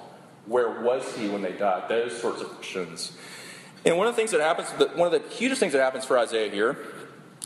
Where 0.45 0.83
was 0.83 1.17
He 1.17 1.29
when 1.29 1.41
they 1.41 1.53
died? 1.53 1.89
Those 1.89 2.21
sorts 2.21 2.43
of 2.43 2.49
questions. 2.51 3.13
And 3.85 3.99
one 3.99 4.07
of 4.07 4.15
the 4.15 4.17
things 4.17 4.31
that 4.31 4.41
happens, 4.41 4.69
one 4.97 5.13
of 5.13 5.23
the 5.23 5.29
hugest 5.29 5.61
things 5.61 5.73
that 5.73 5.81
happens 5.81 6.05
for 6.05 6.19
Isaiah 6.19 6.51
here 6.51 6.79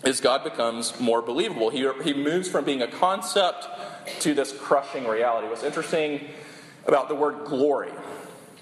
is 0.04 0.20
God 0.20 0.44
becomes 0.44 0.98
more 1.00 1.20
believable. 1.20 1.70
He, 1.70 1.88
he 2.04 2.14
moves 2.14 2.48
from 2.48 2.64
being 2.64 2.82
a 2.82 2.86
concept 2.86 3.66
to 4.20 4.34
this 4.34 4.52
crushing 4.52 5.06
reality. 5.06 5.48
What's 5.48 5.64
interesting 5.64 6.28
about 6.86 7.08
the 7.08 7.14
word 7.14 7.44
glory, 7.44 7.90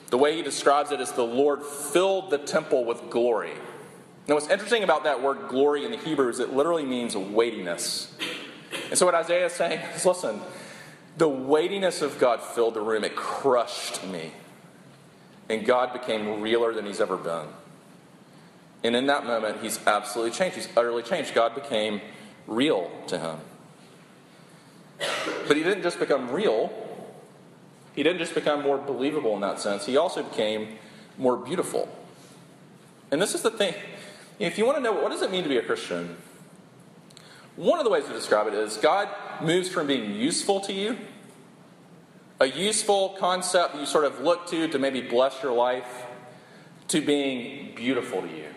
the 0.09 0.18
way 0.18 0.37
he 0.37 0.42
describes 0.42 0.90
it 0.90 1.00
is 1.00 1.12
the 1.12 1.23
Lord 1.23 1.62
filled 1.62 2.30
the 2.30 2.38
temple 2.38 2.85
with 2.85 3.11
glory. 3.11 3.52
Now, 4.26 4.35
what's 4.35 4.49
interesting 4.49 4.83
about 4.83 5.04
that 5.04 5.23
word 5.23 5.49
glory 5.49 5.85
in 5.85 5.92
the 5.92 5.99
Hebrew 5.99 6.28
is 6.28 6.40
it 6.40 6.52
literally 6.52 6.85
means 6.85 7.16
weightiness. 7.16 8.12
And 8.88 8.99
so, 8.99 9.06
what 9.06 9.14
Isaiah 9.14 9.47
is 9.47 9.52
saying 9.52 9.80
is 9.95 10.04
listen, 10.04 10.40
the 11.16 11.28
weightiness 11.28 12.02
of 12.02 12.18
God 12.18 12.42
filled 12.42 12.75
the 12.75 12.80
room, 12.80 13.04
it 13.04 13.14
crushed 13.14 14.04
me. 14.04 14.33
And 15.49 15.64
God 15.64 15.92
became 15.92 16.40
realer 16.40 16.75
than 16.75 16.87
he's 16.87 17.00
ever 17.00 17.16
been. 17.16 17.47
And 18.87 18.97
in 18.97 19.07
that 19.07 19.26
moment, 19.26 19.61
he's 19.62 19.85
absolutely 19.87 20.33
changed. 20.33 20.57
He's 20.57 20.69
utterly 20.76 21.02
changed. 21.02 21.35
God 21.35 21.55
became 21.55 22.00
real 22.47 22.90
to 23.09 23.19
him. 23.19 23.38
But 25.47 25.57
he 25.57 25.62
didn't 25.62 25.83
just 25.83 25.99
become 25.99 26.31
real, 26.31 26.73
he 27.95 28.02
didn't 28.02 28.19
just 28.19 28.35
become 28.35 28.62
more 28.62 28.78
believable 28.78 29.35
in 29.35 29.40
that 29.43 29.61
sense, 29.61 29.85
he 29.85 29.97
also 29.97 30.23
became 30.23 30.78
more 31.19 31.37
beautiful. 31.37 31.88
And 33.11 33.21
this 33.21 33.35
is 33.35 33.43
the 33.43 33.50
thing. 33.50 33.75
If 34.38 34.59
you 34.59 34.64
want 34.64 34.78
to 34.78 34.83
know 34.83 34.93
what 34.93 35.11
does 35.11 35.23
it 35.23 35.31
mean 35.31 35.43
to 35.43 35.49
be 35.49 35.59
a 35.59 35.62
Christian, 35.62 36.16
one 37.57 37.78
of 37.78 37.85
the 37.85 37.90
ways 37.90 38.05
to 38.07 38.12
describe 38.12 38.47
it 38.47 38.55
is 38.55 38.76
God 38.76 39.09
moves 39.43 39.69
from 39.69 39.87
being 39.87 40.14
useful 40.14 40.61
to 40.61 40.73
you 40.73 40.97
a 42.38 42.47
useful 42.47 43.16
concept 43.19 43.76
you 43.76 43.87
sort 43.87 44.05
of 44.05 44.21
look 44.21 44.47
to 44.49 44.69
to 44.69 44.78
maybe 44.78 45.00
bless 45.00 45.43
your 45.43 45.52
life, 45.52 46.05
to 46.88 47.00
being 47.00 47.75
beautiful 47.75 48.21
to 48.21 48.28
you. 48.28 48.49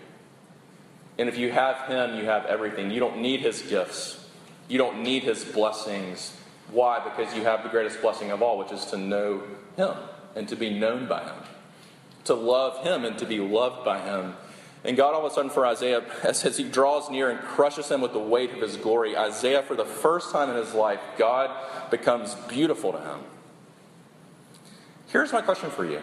And 1.20 1.28
if 1.28 1.38
you 1.38 1.52
have 1.52 1.88
Him, 1.88 2.18
you 2.18 2.26
have 2.26 2.46
everything. 2.46 2.90
You 2.90 3.02
don't 3.02 3.18
need 3.18 3.42
His 3.42 3.62
gifts, 3.62 4.26
you 4.68 4.78
don't 4.78 5.04
need 5.04 5.24
His 5.24 5.44
blessings. 5.44 6.36
Why? 6.72 7.04
Because 7.04 7.36
you 7.36 7.44
have 7.44 7.64
the 7.64 7.70
greatest 7.70 8.00
blessing 8.00 8.32
of 8.32 8.42
all, 8.42 8.58
which 8.58 8.72
is 8.72 8.86
to 8.86 8.98
know 8.98 9.44
Him 9.76 9.96
and 10.36 10.48
to 10.48 10.56
be 10.56 10.70
known 10.70 11.08
by 11.08 11.24
Him, 11.24 11.36
to 12.24 12.34
love 12.34 12.84
Him 12.84 13.04
and 13.04 13.18
to 13.18 13.26
be 13.26 13.40
loved 13.40 13.84
by 13.84 14.00
Him. 14.00 14.36
And 14.86 14.96
God, 14.96 15.14
all 15.14 15.26
of 15.26 15.32
a 15.32 15.36
sudden, 15.36 15.52
for 15.52 15.66
Isaiah, 15.66 16.04
as, 16.24 16.42
he 16.56 16.64
draws 16.64 17.10
near 17.10 17.30
and 17.30 17.40
crushes 17.42 17.90
him 17.90 18.00
with 18.00 18.14
the 18.14 18.20
weight 18.20 18.54
of 18.54 18.62
his 18.62 18.78
glory, 18.78 19.18
Isaiah, 19.18 19.62
for 19.62 19.76
the 19.76 19.84
first 19.84 20.32
time 20.32 20.50
in 20.50 20.56
his 20.56 20.74
life, 20.74 21.02
God 21.18 21.50
becomes 21.92 22.36
beautiful 22.48 22.94
to 22.94 23.00
him. 23.00 23.20
Here's 25.08 25.34
my 25.34 25.42
question 25.42 25.70
for 25.70 25.86
you 25.86 26.02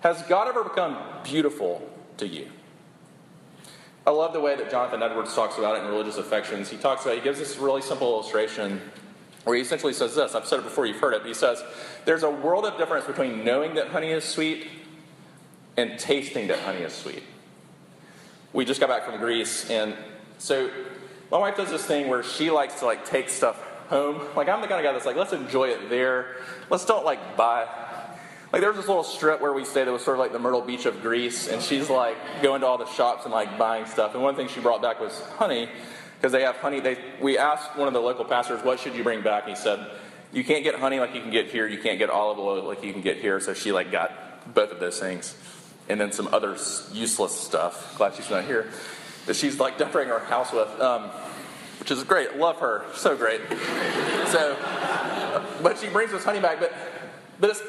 Has 0.00 0.20
God 0.22 0.48
ever 0.48 0.64
become 0.64 0.98
beautiful 1.22 1.88
to 2.16 2.26
you? 2.26 2.48
I 4.06 4.10
love 4.10 4.32
the 4.32 4.40
way 4.40 4.54
that 4.54 4.70
Jonathan 4.70 5.02
Edwards 5.02 5.34
talks 5.34 5.58
about 5.58 5.76
it 5.76 5.84
in 5.84 5.90
Religious 5.90 6.16
Affections. 6.16 6.70
He 6.70 6.76
talks 6.76 7.04
about, 7.04 7.16
he 7.16 7.20
gives 7.20 7.40
this 7.40 7.56
really 7.56 7.82
simple 7.82 8.08
illustration 8.12 8.80
where 9.42 9.56
he 9.56 9.62
essentially 9.62 9.92
says 9.92 10.14
this. 10.14 10.36
I've 10.36 10.46
said 10.46 10.60
it 10.60 10.62
before, 10.62 10.86
you've 10.86 11.00
heard 11.00 11.14
it, 11.14 11.22
but 11.22 11.28
he 11.28 11.34
says, 11.34 11.64
There's 12.04 12.22
a 12.22 12.30
world 12.30 12.64
of 12.64 12.78
difference 12.78 13.04
between 13.04 13.44
knowing 13.44 13.74
that 13.74 13.88
honey 13.88 14.10
is 14.10 14.24
sweet 14.24 14.68
and 15.76 15.98
tasting 15.98 16.46
that 16.48 16.60
honey 16.60 16.80
is 16.80 16.92
sweet. 16.92 17.24
We 18.52 18.64
just 18.64 18.80
got 18.80 18.88
back 18.88 19.04
from 19.04 19.18
Greece, 19.18 19.68
and 19.70 19.94
so 20.38 20.70
my 21.32 21.38
wife 21.38 21.56
does 21.56 21.70
this 21.70 21.84
thing 21.84 22.08
where 22.08 22.22
she 22.22 22.50
likes 22.50 22.78
to 22.80 22.86
like 22.86 23.04
take 23.04 23.28
stuff 23.28 23.60
home. 23.88 24.20
Like 24.36 24.48
I'm 24.48 24.60
the 24.60 24.68
kind 24.68 24.80
of 24.80 24.84
guy 24.84 24.92
that's 24.92 25.04
like, 25.04 25.16
let's 25.16 25.32
enjoy 25.32 25.68
it 25.70 25.90
there. 25.90 26.36
Let's 26.70 26.84
don't 26.84 27.04
like 27.04 27.36
buy 27.36 27.66
like 28.52 28.60
there 28.60 28.70
was 28.70 28.78
this 28.78 28.88
little 28.88 29.04
strip 29.04 29.40
where 29.40 29.52
we 29.52 29.64
stayed 29.64 29.84
that 29.84 29.92
was 29.92 30.04
sort 30.04 30.16
of 30.16 30.20
like 30.20 30.32
the 30.32 30.38
Myrtle 30.38 30.60
Beach 30.62 30.86
of 30.86 31.02
Greece, 31.02 31.48
and 31.48 31.60
she's 31.60 31.90
like 31.90 32.16
going 32.42 32.60
to 32.60 32.66
all 32.66 32.78
the 32.78 32.86
shops 32.86 33.24
and 33.24 33.32
like 33.32 33.58
buying 33.58 33.86
stuff. 33.86 34.14
And 34.14 34.22
one 34.22 34.36
thing 34.36 34.48
she 34.48 34.60
brought 34.60 34.80
back 34.80 35.00
was 35.00 35.20
honey, 35.36 35.68
because 36.16 36.32
they 36.32 36.42
have 36.42 36.56
honey. 36.56 36.80
They 36.80 36.96
we 37.20 37.38
asked 37.38 37.76
one 37.76 37.88
of 37.88 37.94
the 37.94 38.00
local 38.00 38.24
pastors, 38.24 38.62
"What 38.62 38.80
should 38.80 38.94
you 38.94 39.02
bring 39.02 39.22
back?" 39.22 39.46
And 39.46 39.56
he 39.56 39.60
said, 39.60 39.84
"You 40.32 40.44
can't 40.44 40.62
get 40.62 40.76
honey 40.76 41.00
like 41.00 41.14
you 41.14 41.20
can 41.20 41.30
get 41.30 41.46
here. 41.46 41.66
You 41.66 41.78
can't 41.78 41.98
get 41.98 42.08
olive 42.08 42.38
oil 42.38 42.64
like 42.64 42.84
you 42.84 42.92
can 42.92 43.02
get 43.02 43.18
here." 43.18 43.40
So 43.40 43.52
she 43.52 43.72
like 43.72 43.90
got 43.90 44.54
both 44.54 44.70
of 44.70 44.78
those 44.78 45.00
things, 45.00 45.34
and 45.88 46.00
then 46.00 46.12
some 46.12 46.28
other 46.32 46.56
useless 46.92 47.38
stuff. 47.38 47.96
Glad 47.98 48.14
she's 48.14 48.30
not 48.30 48.44
here. 48.44 48.70
That 49.26 49.34
she's 49.34 49.58
like 49.58 49.76
decorating 49.76 50.12
our 50.12 50.20
house 50.20 50.52
with. 50.52 50.80
Um, 50.80 51.10
which 51.78 51.90
is 51.90 52.02
great. 52.04 52.36
Love 52.36 52.58
her. 52.58 52.84
So 52.94 53.16
great. 53.16 53.40
So, 54.28 54.56
but 55.62 55.78
she 55.78 55.88
brings 55.88 56.10
this 56.10 56.24
honey 56.24 56.40
back. 56.40 56.58
But, 56.58 56.72
but 57.38 57.50
it's, 57.50 57.62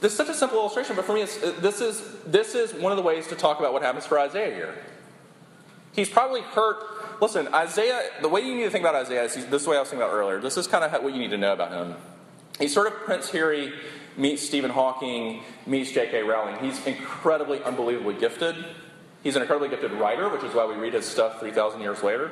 this 0.00 0.12
is 0.12 0.16
such 0.16 0.28
a 0.28 0.34
simple 0.34 0.58
illustration, 0.58 0.96
but 0.96 1.04
for 1.04 1.14
me, 1.14 1.22
uh, 1.22 1.26
this, 1.60 1.80
is, 1.80 2.02
this 2.26 2.54
is 2.54 2.72
one 2.74 2.92
of 2.92 2.96
the 2.96 3.02
ways 3.02 3.26
to 3.28 3.36
talk 3.36 3.58
about 3.58 3.72
what 3.72 3.82
happens 3.82 4.06
for 4.06 4.18
Isaiah 4.18 4.54
here. 4.54 4.74
He's 5.92 6.08
probably 6.08 6.40
hurt. 6.40 7.20
Listen, 7.20 7.48
Isaiah, 7.52 8.08
the 8.22 8.28
way 8.28 8.40
you 8.40 8.54
need 8.54 8.64
to 8.64 8.70
think 8.70 8.82
about 8.82 8.94
Isaiah 8.94 9.24
is 9.24 9.34
this 9.34 9.62
is 9.62 9.68
way 9.68 9.76
I 9.76 9.80
was 9.80 9.90
thinking 9.90 10.06
about 10.06 10.14
earlier. 10.14 10.40
This 10.40 10.56
is 10.56 10.66
kind 10.66 10.84
of 10.84 11.02
what 11.02 11.12
you 11.12 11.18
need 11.18 11.30
to 11.30 11.38
know 11.38 11.52
about 11.52 11.72
him. 11.72 11.96
He's 12.58 12.72
sort 12.72 12.86
of 12.86 12.94
Prince 12.94 13.30
Harry 13.30 13.72
meets 14.16 14.42
Stephen 14.42 14.70
Hawking, 14.70 15.42
meets 15.66 15.92
J.K. 15.92 16.22
Rowling. 16.22 16.56
He's 16.64 16.84
incredibly, 16.86 17.62
unbelievably 17.62 18.14
gifted. 18.14 18.56
He's 19.22 19.36
an 19.36 19.42
incredibly 19.42 19.68
gifted 19.68 19.92
writer, 19.92 20.28
which 20.28 20.42
is 20.42 20.54
why 20.54 20.66
we 20.66 20.74
read 20.74 20.94
his 20.94 21.06
stuff 21.06 21.40
3,000 21.40 21.80
years 21.80 22.02
later. 22.02 22.30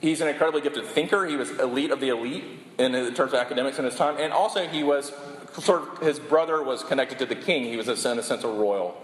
He's 0.00 0.20
an 0.20 0.28
incredibly 0.28 0.60
gifted 0.60 0.84
thinker. 0.86 1.24
He 1.26 1.36
was 1.36 1.50
elite 1.58 1.90
of 1.90 2.00
the 2.00 2.08
elite 2.08 2.44
in 2.78 2.92
terms 3.14 3.32
of 3.32 3.34
academics 3.34 3.78
in 3.78 3.84
his 3.84 3.94
time. 3.94 4.16
And 4.18 4.32
also, 4.32 4.66
he 4.66 4.82
was 4.82 5.12
sort 5.60 5.82
of 5.82 5.98
his 6.00 6.18
brother 6.18 6.62
was 6.62 6.82
connected 6.82 7.18
to 7.18 7.26
the 7.26 7.34
king. 7.34 7.64
He 7.64 7.76
was, 7.76 7.88
in 7.88 8.18
a 8.18 8.22
sense, 8.22 8.44
a 8.44 8.48
royal. 8.48 8.96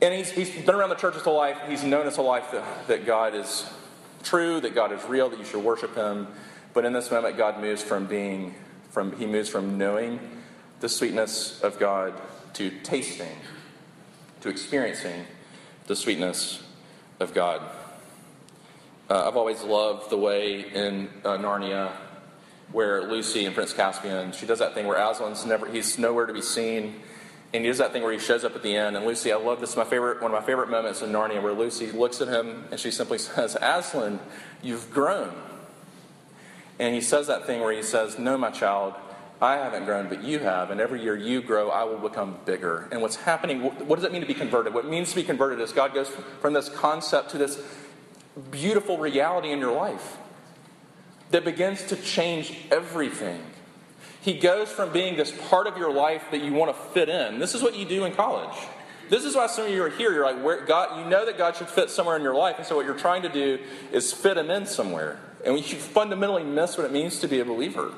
And 0.00 0.14
he's, 0.14 0.30
he's 0.30 0.50
been 0.64 0.74
around 0.74 0.90
the 0.90 0.96
church 0.96 1.14
his 1.14 1.22
whole 1.22 1.36
life. 1.36 1.58
He's 1.68 1.82
known 1.82 2.06
his 2.06 2.16
whole 2.16 2.26
life 2.26 2.50
that, 2.52 2.88
that 2.88 3.06
God 3.06 3.34
is 3.34 3.66
true, 4.22 4.60
that 4.60 4.74
God 4.74 4.92
is 4.92 5.04
real, 5.04 5.28
that 5.28 5.38
you 5.38 5.44
should 5.44 5.64
worship 5.64 5.94
him. 5.94 6.28
But 6.72 6.84
in 6.84 6.92
this 6.92 7.10
moment, 7.10 7.36
God 7.36 7.60
moves 7.60 7.82
from 7.82 8.06
being, 8.06 8.54
from, 8.90 9.16
he 9.16 9.26
moves 9.26 9.48
from 9.48 9.78
knowing 9.78 10.20
the 10.80 10.88
sweetness 10.88 11.60
of 11.62 11.78
God 11.78 12.14
to 12.54 12.70
tasting, 12.82 13.36
to 14.40 14.48
experiencing 14.48 15.24
the 15.86 15.96
sweetness 15.96 16.62
of 17.18 17.34
God. 17.34 17.62
Uh, 19.10 19.26
I've 19.26 19.36
always 19.36 19.62
loved 19.62 20.10
the 20.10 20.18
way 20.18 20.60
in 20.72 21.08
uh, 21.24 21.38
Narnia 21.38 21.90
where 22.72 23.02
Lucy 23.02 23.44
and 23.44 23.54
Prince 23.54 23.72
Caspian, 23.72 24.32
she 24.32 24.46
does 24.46 24.58
that 24.58 24.74
thing 24.74 24.86
where 24.86 24.98
Aslan's 24.98 25.44
never, 25.46 25.66
he's 25.66 25.98
nowhere 25.98 26.26
to 26.26 26.32
be 26.32 26.42
seen. 26.42 26.96
And 27.54 27.64
he 27.64 27.68
does 27.68 27.78
that 27.78 27.92
thing 27.92 28.02
where 28.02 28.12
he 28.12 28.18
shows 28.18 28.44
up 28.44 28.54
at 28.54 28.62
the 28.62 28.76
end. 28.76 28.96
And 28.96 29.06
Lucy, 29.06 29.32
I 29.32 29.36
love 29.36 29.60
this, 29.60 29.74
my 29.74 29.84
favorite, 29.84 30.20
one 30.20 30.32
of 30.34 30.38
my 30.38 30.44
favorite 30.46 30.68
moments 30.68 31.00
in 31.00 31.10
Narnia, 31.10 31.42
where 31.42 31.54
Lucy 31.54 31.90
looks 31.90 32.20
at 32.20 32.28
him 32.28 32.64
and 32.70 32.78
she 32.78 32.90
simply 32.90 33.18
says, 33.18 33.56
Aslan, 33.60 34.20
you've 34.62 34.90
grown. 34.90 35.34
And 36.78 36.94
he 36.94 37.00
says 37.00 37.26
that 37.26 37.46
thing 37.46 37.60
where 37.60 37.72
he 37.72 37.82
says, 37.82 38.18
No, 38.18 38.36
my 38.36 38.50
child, 38.50 38.94
I 39.40 39.54
haven't 39.54 39.84
grown, 39.84 40.08
but 40.08 40.22
you 40.22 40.40
have. 40.40 40.70
And 40.70 40.80
every 40.80 41.02
year 41.02 41.16
you 41.16 41.40
grow, 41.40 41.70
I 41.70 41.84
will 41.84 41.98
become 41.98 42.38
bigger. 42.44 42.86
And 42.92 43.00
what's 43.00 43.16
happening, 43.16 43.62
what 43.62 43.96
does 43.96 44.04
it 44.04 44.12
mean 44.12 44.20
to 44.20 44.26
be 44.26 44.34
converted? 44.34 44.74
What 44.74 44.84
it 44.84 44.90
means 44.90 45.10
to 45.10 45.16
be 45.16 45.24
converted 45.24 45.60
is 45.60 45.72
God 45.72 45.94
goes 45.94 46.08
from 46.40 46.52
this 46.52 46.68
concept 46.68 47.30
to 47.30 47.38
this 47.38 47.60
beautiful 48.50 48.98
reality 48.98 49.50
in 49.50 49.58
your 49.58 49.74
life 49.74 50.18
that 51.30 51.44
begins 51.44 51.82
to 51.84 51.96
change 51.96 52.56
everything. 52.70 53.40
He 54.20 54.34
goes 54.34 54.70
from 54.70 54.92
being 54.92 55.16
this 55.16 55.32
part 55.48 55.66
of 55.66 55.76
your 55.76 55.92
life 55.92 56.24
that 56.32 56.42
you 56.42 56.52
want 56.52 56.74
to 56.74 56.82
fit 56.92 57.08
in. 57.08 57.38
This 57.38 57.54
is 57.54 57.62
what 57.62 57.76
you 57.76 57.84
do 57.84 58.04
in 58.04 58.12
college. 58.12 58.56
This 59.08 59.24
is 59.24 59.34
why 59.34 59.46
some 59.46 59.66
of 59.66 59.70
you 59.70 59.82
are 59.82 59.90
here. 59.90 60.12
You're 60.12 60.26
like, 60.26 60.42
where 60.42 60.64
God, 60.64 61.02
you 61.02 61.08
know 61.08 61.24
that 61.24 61.38
God 61.38 61.56
should 61.56 61.68
fit 61.68 61.88
somewhere 61.88 62.16
in 62.16 62.22
your 62.22 62.34
life, 62.34 62.56
and 62.58 62.66
so 62.66 62.76
what 62.76 62.84
you're 62.84 62.94
trying 62.94 63.22
to 63.22 63.28
do 63.28 63.58
is 63.92 64.12
fit 64.12 64.36
Him 64.36 64.50
in 64.50 64.66
somewhere. 64.66 65.18
And 65.44 65.56
you 65.56 65.62
fundamentally 65.62 66.44
miss 66.44 66.76
what 66.76 66.84
it 66.84 66.92
means 66.92 67.20
to 67.20 67.28
be 67.28 67.40
a 67.40 67.44
believer. 67.44 67.92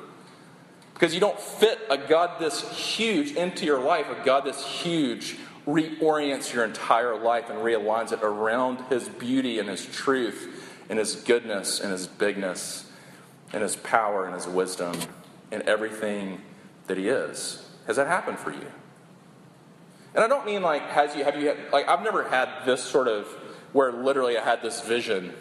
Because 0.93 1.13
you 1.13 1.19
don't 1.19 1.39
fit 1.39 1.79
a 1.89 1.97
God 1.97 2.39
this 2.39 2.61
huge 2.71 3.31
into 3.31 3.65
your 3.65 3.81
life, 3.81 4.05
a 4.09 4.23
God 4.23 4.45
this 4.45 4.63
huge 4.63 5.37
reorients 5.67 6.53
your 6.53 6.63
entire 6.63 7.17
life 7.17 7.49
and 7.49 7.59
realigns 7.59 8.13
it 8.13 8.19
around 8.21 8.79
His 8.89 9.09
beauty 9.09 9.59
and 9.59 9.67
His 9.67 9.85
truth 9.85 10.69
and 10.89 10.97
His 10.99 11.15
goodness 11.15 11.79
and 11.79 11.91
His 11.91 12.07
bigness 12.07 12.90
and 13.53 13.61
his 13.61 13.75
power 13.75 14.25
and 14.25 14.33
his 14.33 14.47
wisdom 14.47 14.97
and 15.51 15.61
everything 15.63 16.41
that 16.87 16.97
he 16.97 17.07
is. 17.07 17.67
Has 17.87 17.95
that 17.97 18.07
happened 18.07 18.39
for 18.39 18.51
you? 18.51 18.71
And 20.13 20.23
I 20.23 20.27
don't 20.27 20.45
mean 20.45 20.61
like 20.61 20.81
has 20.89 21.15
you 21.15 21.23
have 21.23 21.39
you 21.39 21.47
had, 21.47 21.57
like 21.71 21.87
I've 21.87 22.03
never 22.03 22.27
had 22.27 22.65
this 22.65 22.83
sort 22.83 23.07
of 23.07 23.27
where 23.73 23.91
literally 23.91 24.37
I 24.37 24.43
had 24.43 24.61
this 24.61 24.81
vision. 24.81 25.33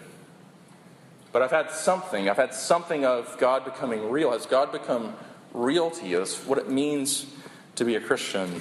But 1.33 1.43
I've 1.43 1.51
had 1.51 1.71
something. 1.71 2.29
I've 2.29 2.37
had 2.37 2.55
something 2.55 3.05
of 3.05 3.37
God 3.39 3.65
becoming 3.65 4.11
real. 4.11 4.33
Has 4.33 4.47
God 4.47 4.73
become 4.73 5.15
real 5.53 5.91
to 5.91 6.07
you? 6.07 6.21
Is 6.21 6.37
what 6.39 6.59
it 6.59 6.69
means 6.69 7.27
to 7.77 7.85
be 7.85 7.95
a 7.95 8.01
Christian. 8.01 8.61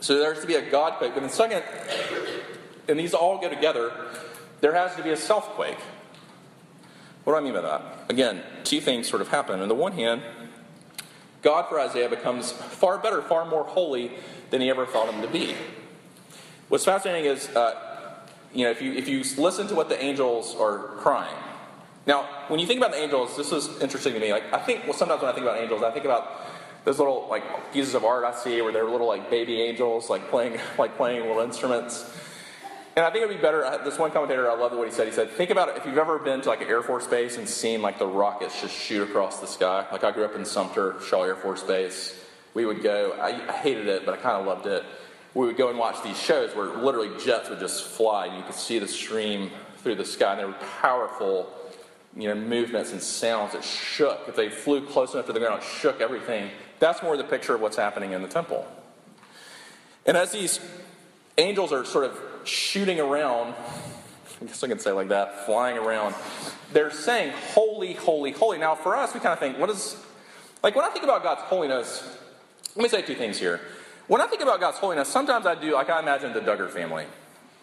So 0.00 0.18
there's 0.18 0.40
to 0.40 0.46
be 0.46 0.54
a 0.54 0.70
God 0.70 0.94
quake. 0.94 1.14
But 1.14 1.22
in 1.22 1.28
second, 1.28 1.62
and 2.88 2.98
these 2.98 3.14
all 3.14 3.38
go 3.38 3.48
together, 3.48 3.92
there 4.60 4.72
has 4.74 4.94
to 4.96 5.02
be 5.02 5.10
a 5.10 5.16
self 5.16 5.50
quake. 5.50 5.78
What 7.30 7.38
do 7.38 7.46
I 7.46 7.52
mean 7.52 7.62
by 7.62 7.68
that? 7.68 7.82
Again, 8.08 8.42
two 8.64 8.80
things 8.80 9.08
sort 9.08 9.22
of 9.22 9.28
happen. 9.28 9.60
On 9.60 9.68
the 9.68 9.74
one 9.74 9.92
hand, 9.92 10.20
God 11.42 11.68
for 11.68 11.78
Isaiah 11.78 12.08
becomes 12.08 12.50
far 12.50 12.98
better, 12.98 13.22
far 13.22 13.46
more 13.46 13.62
holy 13.62 14.10
than 14.50 14.60
he 14.60 14.68
ever 14.68 14.84
thought 14.84 15.14
him 15.14 15.22
to 15.22 15.28
be. 15.28 15.54
What's 16.68 16.84
fascinating 16.84 17.30
is, 17.30 17.48
uh, 17.50 18.18
you 18.52 18.64
know, 18.64 18.72
if 18.72 18.82
you, 18.82 18.94
if 18.94 19.06
you 19.06 19.22
listen 19.40 19.68
to 19.68 19.76
what 19.76 19.88
the 19.88 20.02
angels 20.02 20.56
are 20.56 20.78
crying. 20.98 21.36
Now, 22.04 22.28
when 22.48 22.58
you 22.58 22.66
think 22.66 22.80
about 22.80 22.90
the 22.90 22.98
angels, 22.98 23.36
this 23.36 23.52
is 23.52 23.80
interesting 23.80 24.14
to 24.14 24.18
me. 24.18 24.32
Like, 24.32 24.52
I 24.52 24.58
think, 24.58 24.82
well, 24.82 24.94
sometimes 24.94 25.22
when 25.22 25.30
I 25.30 25.32
think 25.32 25.46
about 25.46 25.60
angels, 25.60 25.84
I 25.84 25.92
think 25.92 26.06
about 26.06 26.48
those 26.84 26.98
little 26.98 27.28
like 27.30 27.72
pieces 27.72 27.94
of 27.94 28.04
art 28.04 28.24
I 28.24 28.34
see 28.34 28.60
where 28.60 28.72
they're 28.72 28.90
little 28.90 29.06
like 29.06 29.30
baby 29.30 29.62
angels, 29.62 30.10
like 30.10 30.30
playing 30.30 30.58
like 30.78 30.96
playing 30.96 31.20
little 31.20 31.42
instruments. 31.42 32.10
And 33.00 33.06
I 33.06 33.10
think 33.10 33.24
it'd 33.24 33.34
be 33.34 33.40
better. 33.40 33.64
Uh, 33.64 33.82
this 33.82 33.98
one 33.98 34.10
commentator, 34.10 34.50
I 34.50 34.54
love 34.54 34.72
what 34.72 34.86
he 34.86 34.92
said. 34.92 35.06
He 35.06 35.12
said, 35.14 35.30
"Think 35.30 35.48
about 35.48 35.70
it. 35.70 35.78
If 35.78 35.86
you've 35.86 35.96
ever 35.96 36.18
been 36.18 36.42
to 36.42 36.50
like 36.50 36.60
an 36.60 36.68
Air 36.68 36.82
Force 36.82 37.06
base 37.06 37.38
and 37.38 37.48
seen 37.48 37.80
like 37.80 37.98
the 37.98 38.06
rockets 38.06 38.60
just 38.60 38.74
shoot 38.74 39.02
across 39.08 39.40
the 39.40 39.46
sky. 39.46 39.86
Like 39.90 40.04
I 40.04 40.10
grew 40.10 40.26
up 40.26 40.34
in 40.34 40.44
Sumter, 40.44 40.96
Shaw 41.00 41.22
Air 41.22 41.34
Force 41.34 41.62
Base. 41.62 42.22
We 42.52 42.66
would 42.66 42.82
go. 42.82 43.12
I, 43.12 43.28
I 43.48 43.52
hated 43.52 43.86
it, 43.86 44.04
but 44.04 44.12
I 44.12 44.18
kind 44.18 44.38
of 44.38 44.46
loved 44.46 44.66
it. 44.66 44.84
We 45.32 45.46
would 45.46 45.56
go 45.56 45.70
and 45.70 45.78
watch 45.78 46.02
these 46.02 46.20
shows 46.20 46.54
where 46.54 46.66
literally 46.66 47.08
jets 47.24 47.48
would 47.48 47.58
just 47.58 47.84
fly, 47.84 48.26
and 48.26 48.36
you 48.36 48.42
could 48.42 48.54
see 48.54 48.78
the 48.78 48.86
stream 48.86 49.50
through 49.78 49.94
the 49.94 50.04
sky, 50.04 50.32
and 50.32 50.40
they 50.40 50.44
were 50.44 50.66
powerful, 50.82 51.50
you 52.14 52.28
know, 52.28 52.34
movements 52.34 52.92
and 52.92 53.00
sounds 53.00 53.54
that 53.54 53.64
shook. 53.64 54.28
If 54.28 54.36
they 54.36 54.50
flew 54.50 54.84
close 54.84 55.14
enough 55.14 55.24
to 55.28 55.32
the 55.32 55.40
ground, 55.40 55.62
it 55.62 55.66
shook 55.66 56.02
everything. 56.02 56.50
That's 56.80 57.02
more 57.02 57.16
the 57.16 57.24
picture 57.24 57.54
of 57.54 57.62
what's 57.62 57.78
happening 57.78 58.12
in 58.12 58.20
the 58.20 58.28
temple. 58.28 58.68
And 60.04 60.18
as 60.18 60.32
these 60.32 60.60
angels 61.38 61.72
are 61.72 61.86
sort 61.86 62.04
of 62.04 62.29
shooting 62.44 63.00
around, 63.00 63.54
I 64.40 64.44
guess 64.46 64.62
I 64.62 64.68
can 64.68 64.78
say 64.78 64.92
like 64.92 65.08
that, 65.08 65.46
flying 65.46 65.78
around, 65.78 66.14
they're 66.72 66.90
saying, 66.90 67.32
Holy, 67.52 67.94
holy, 67.94 68.32
holy. 68.32 68.58
Now, 68.58 68.74
for 68.74 68.96
us, 68.96 69.14
we 69.14 69.20
kind 69.20 69.32
of 69.32 69.38
think, 69.38 69.58
what 69.58 69.70
is, 69.70 69.96
Like 70.62 70.74
when 70.76 70.84
I 70.84 70.88
think 70.90 71.04
about 71.04 71.22
God's 71.22 71.42
holiness, 71.42 72.18
let 72.76 72.82
me 72.82 72.88
say 72.88 73.02
two 73.02 73.14
things 73.14 73.38
here. 73.38 73.60
When 74.06 74.20
I 74.20 74.26
think 74.26 74.42
about 74.42 74.60
God's 74.60 74.78
holiness, 74.78 75.08
sometimes 75.08 75.46
I 75.46 75.54
do, 75.54 75.74
like 75.74 75.90
I 75.90 76.00
imagine 76.00 76.32
the 76.32 76.40
Duggar 76.40 76.70
family, 76.70 77.06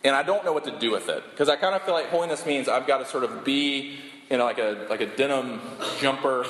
and 0.03 0.15
I 0.15 0.23
don't 0.23 0.45
know 0.45 0.53
what 0.53 0.63
to 0.65 0.79
do 0.79 0.91
with 0.91 1.09
it 1.09 1.23
because 1.31 1.49
I 1.49 1.55
kind 1.55 1.75
of 1.75 1.81
feel 1.83 1.93
like 1.93 2.07
holiness 2.07 2.45
means 2.45 2.69
I've 2.69 2.87
got 2.87 2.99
to 2.99 3.05
sort 3.05 3.23
of 3.23 3.43
be 3.43 3.99
in 4.29 4.39
like 4.39 4.57
a 4.57 4.85
like 4.89 5.01
a 5.01 5.05
denim 5.05 5.59
jumper 5.99 6.45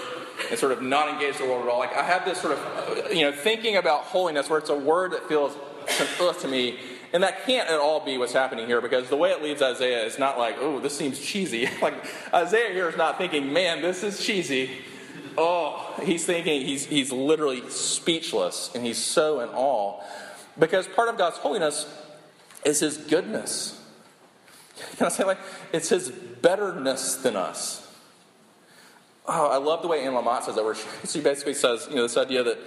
and 0.49 0.59
sort 0.59 0.71
of 0.71 0.81
not 0.81 1.09
engage 1.09 1.37
the 1.37 1.45
world 1.45 1.63
at 1.63 1.69
all. 1.69 1.79
Like 1.79 1.95
I 1.95 2.03
have 2.03 2.25
this 2.25 2.39
sort 2.39 2.57
of 2.57 3.11
you 3.11 3.23
know 3.23 3.31
thinking 3.31 3.77
about 3.77 4.01
holiness 4.01 4.49
where 4.49 4.59
it's 4.59 4.69
a 4.69 4.77
word 4.77 5.11
that 5.13 5.27
feels 5.27 5.55
to 6.41 6.47
me, 6.47 6.77
and 7.13 7.23
that 7.23 7.45
can't 7.45 7.69
at 7.69 7.79
all 7.79 8.03
be 8.03 8.17
what's 8.17 8.33
happening 8.33 8.65
here 8.65 8.81
because 8.81 9.09
the 9.09 9.17
way 9.17 9.31
it 9.31 9.41
leaves 9.41 9.61
Isaiah 9.61 10.05
is 10.05 10.19
not 10.19 10.37
like, 10.37 10.57
oh, 10.59 10.79
this 10.79 10.97
seems 10.97 11.19
cheesy. 11.19 11.69
like 11.81 11.93
Isaiah 12.33 12.73
here 12.73 12.89
is 12.89 12.97
not 12.97 13.17
thinking, 13.17 13.53
man, 13.53 13.81
this 13.81 14.03
is 14.03 14.23
cheesy. 14.23 14.69
Oh, 15.37 15.93
he's 16.03 16.25
thinking 16.25 16.65
he's 16.65 16.85
he's 16.85 17.11
literally 17.11 17.67
speechless 17.69 18.71
and 18.73 18.85
he's 18.85 18.97
so 18.97 19.39
in 19.41 19.49
awe 19.49 20.01
because 20.59 20.87
part 20.87 21.09
of 21.09 21.17
God's 21.17 21.37
holiness 21.37 21.85
is 22.65 22.79
His 22.79 22.97
goodness. 22.97 23.81
Can 24.97 25.07
I 25.07 25.09
say 25.09 25.23
like 25.23 25.39
it's 25.73 25.89
His 25.89 26.09
betterness 26.09 27.15
than 27.15 27.35
us? 27.35 27.83
Oh, 29.29 29.47
I 29.47 29.57
love 29.57 29.81
the 29.81 29.89
way 29.89 30.05
Anne 30.05 30.13
Lamott 30.13 30.43
says 30.43 30.55
that, 30.55 30.63
where 30.63 30.75
she 31.05 31.19
basically 31.19 31.53
says, 31.53 31.85
you 31.89 31.97
know, 31.97 32.03
this 32.03 32.15
idea 32.15 32.43
that, 32.43 32.57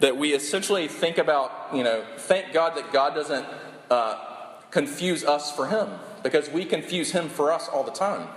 that 0.00 0.16
we 0.16 0.32
essentially 0.32 0.88
think 0.88 1.16
about, 1.16 1.68
you 1.72 1.84
know, 1.84 2.04
thank 2.16 2.52
God 2.52 2.76
that 2.76 2.92
God 2.92 3.14
doesn't 3.14 3.46
uh, 3.90 4.16
confuse 4.70 5.24
us 5.24 5.54
for 5.54 5.66
Him, 5.66 5.88
because 6.22 6.48
we 6.48 6.64
confuse 6.64 7.12
Him 7.12 7.28
for 7.28 7.52
us 7.52 7.68
all 7.68 7.84
the 7.84 7.92
time. 7.92 8.28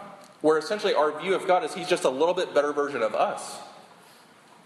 Where 0.41 0.57
essentially 0.57 0.93
our 0.93 1.19
view 1.19 1.35
of 1.35 1.47
God 1.47 1.63
is 1.63 1.73
He's 1.73 1.87
just 1.87 2.03
a 2.03 2.09
little 2.09 2.33
bit 2.33 2.53
better 2.53 2.73
version 2.73 3.03
of 3.03 3.13
us. 3.13 3.59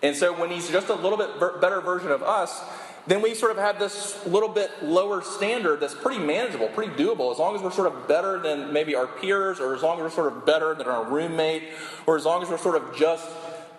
And 0.01 0.15
so 0.15 0.33
when 0.39 0.51
He's 0.51 0.69
just 0.69 0.89
a 0.89 0.95
little 0.95 1.17
bit 1.17 1.39
better 1.61 1.81
version 1.81 2.11
of 2.11 2.23
us, 2.23 2.63
then 3.07 3.21
we 3.21 3.35
sort 3.35 3.51
of 3.51 3.57
have 3.57 3.77
this 3.77 4.25
little 4.25 4.49
bit 4.49 4.71
lower 4.81 5.21
standard 5.21 5.79
that's 5.79 5.93
pretty 5.93 6.19
manageable, 6.19 6.67
pretty 6.69 6.93
doable, 6.93 7.31
as 7.31 7.37
long 7.37 7.55
as 7.55 7.61
we're 7.61 7.71
sort 7.71 7.87
of 7.87 8.07
better 8.07 8.39
than 8.39 8.73
maybe 8.73 8.95
our 8.95 9.05
peers, 9.05 9.59
or 9.59 9.75
as 9.75 9.83
long 9.83 9.97
as 9.97 10.03
we're 10.03 10.09
sort 10.09 10.33
of 10.33 10.45
better 10.45 10.73
than 10.73 10.87
our 10.87 11.03
roommate, 11.03 11.63
or 12.07 12.17
as 12.17 12.25
long 12.25 12.41
as 12.41 12.49
we're 12.49 12.57
sort 12.57 12.75
of 12.75 12.95
just 12.95 13.29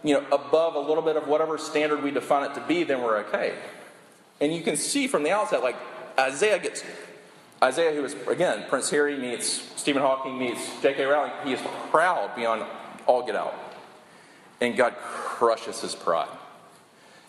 you 0.04 0.14
know 0.14 0.24
above 0.30 0.76
a 0.76 0.78
little 0.78 1.02
bit 1.02 1.16
of 1.16 1.26
whatever 1.26 1.58
standard 1.58 2.02
we 2.02 2.12
define 2.12 2.48
it 2.48 2.54
to 2.54 2.60
be, 2.68 2.84
then 2.84 3.02
we're 3.02 3.18
okay. 3.18 3.54
And 4.40 4.54
you 4.54 4.62
can 4.62 4.76
see 4.76 5.08
from 5.08 5.24
the 5.24 5.32
outset, 5.32 5.62
like 5.62 5.76
Isaiah 6.18 6.58
gets 6.58 6.82
Isaiah, 7.62 7.92
who 7.92 8.04
is 8.04 8.14
again 8.28 8.64
Prince 8.68 8.90
Harry 8.90 9.16
meets 9.16 9.46
Stephen 9.76 10.02
Hawking 10.02 10.38
meets 10.38 10.60
J.K. 10.82 11.04
Rowling, 11.04 11.32
he 11.44 11.52
is 11.52 11.60
proud 11.90 12.34
beyond 12.34 12.64
all 13.06 13.24
get 13.24 13.36
out, 13.36 13.54
and 14.60 14.76
God 14.76 14.94
crushes 14.98 15.80
his 15.80 15.94
pride. 15.94 16.28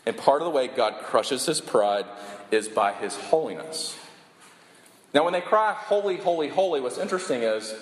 And 0.05 0.15
part 0.15 0.41
of 0.41 0.45
the 0.45 0.51
way 0.51 0.67
God 0.67 0.95
crushes 1.03 1.45
his 1.45 1.59
pride 1.59 2.05
is 2.49 2.67
by 2.69 2.93
his 2.93 3.15
holiness. 3.15 3.97
Now, 5.13 5.23
when 5.23 5.33
they 5.33 5.41
cry, 5.41 5.73
Holy, 5.73 6.17
holy, 6.17 6.47
holy, 6.47 6.79
what's 6.79 6.97
interesting 6.97 7.43
is 7.43 7.73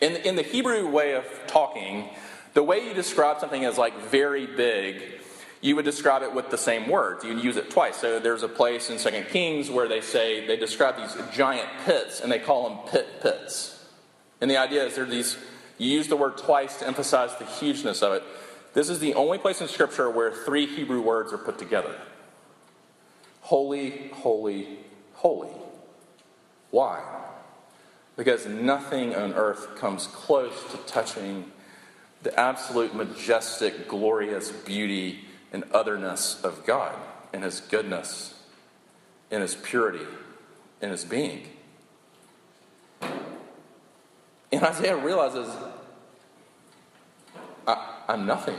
in, 0.00 0.16
in 0.16 0.36
the 0.36 0.42
Hebrew 0.42 0.88
way 0.88 1.14
of 1.14 1.24
talking, 1.46 2.08
the 2.54 2.62
way 2.62 2.86
you 2.86 2.94
describe 2.94 3.40
something 3.40 3.64
as 3.64 3.78
like 3.78 3.98
very 3.98 4.46
big, 4.46 5.17
you 5.60 5.74
would 5.76 5.84
describe 5.84 6.22
it 6.22 6.32
with 6.32 6.50
the 6.50 6.58
same 6.58 6.88
words. 6.88 7.24
You'd 7.24 7.42
use 7.42 7.56
it 7.56 7.70
twice. 7.70 7.96
So 7.96 8.20
there's 8.20 8.42
a 8.42 8.48
place 8.48 8.90
in 8.90 8.98
Second 8.98 9.26
Kings 9.28 9.70
where 9.70 9.88
they 9.88 10.00
say, 10.00 10.46
they 10.46 10.56
describe 10.56 10.96
these 10.96 11.16
giant 11.34 11.68
pits 11.84 12.20
and 12.20 12.30
they 12.30 12.38
call 12.38 12.68
them 12.68 12.78
pit 12.88 13.06
pits. 13.20 13.84
And 14.40 14.50
the 14.50 14.56
idea 14.56 14.84
is 14.84 14.94
there 14.94 15.04
these, 15.04 15.36
you 15.78 15.90
use 15.90 16.06
the 16.06 16.16
word 16.16 16.38
twice 16.38 16.78
to 16.78 16.86
emphasize 16.86 17.36
the 17.36 17.44
hugeness 17.44 18.02
of 18.02 18.12
it. 18.12 18.22
This 18.72 18.88
is 18.88 19.00
the 19.00 19.14
only 19.14 19.38
place 19.38 19.60
in 19.60 19.66
Scripture 19.66 20.08
where 20.08 20.30
three 20.30 20.66
Hebrew 20.66 21.00
words 21.00 21.32
are 21.32 21.38
put 21.38 21.58
together 21.58 21.96
Holy, 23.40 24.08
holy, 24.12 24.78
holy. 25.14 25.50
Why? 26.70 27.02
Because 28.16 28.46
nothing 28.46 29.14
on 29.14 29.32
earth 29.32 29.76
comes 29.76 30.06
close 30.08 30.70
to 30.70 30.76
touching 30.78 31.50
the 32.22 32.38
absolute 32.38 32.94
majestic, 32.94 33.88
glorious 33.88 34.50
beauty 34.50 35.24
and 35.52 35.64
otherness 35.72 36.42
of 36.42 36.64
God 36.66 36.94
and 37.32 37.44
His 37.44 37.60
goodness, 37.60 38.34
and 39.30 39.42
His 39.42 39.54
purity, 39.54 40.06
and 40.80 40.90
His 40.90 41.04
being. 41.04 41.46
And 44.50 44.62
Isaiah 44.62 44.96
realizes 44.96 45.48
I, 47.66 48.02
I'm 48.08 48.26
nothing. 48.26 48.56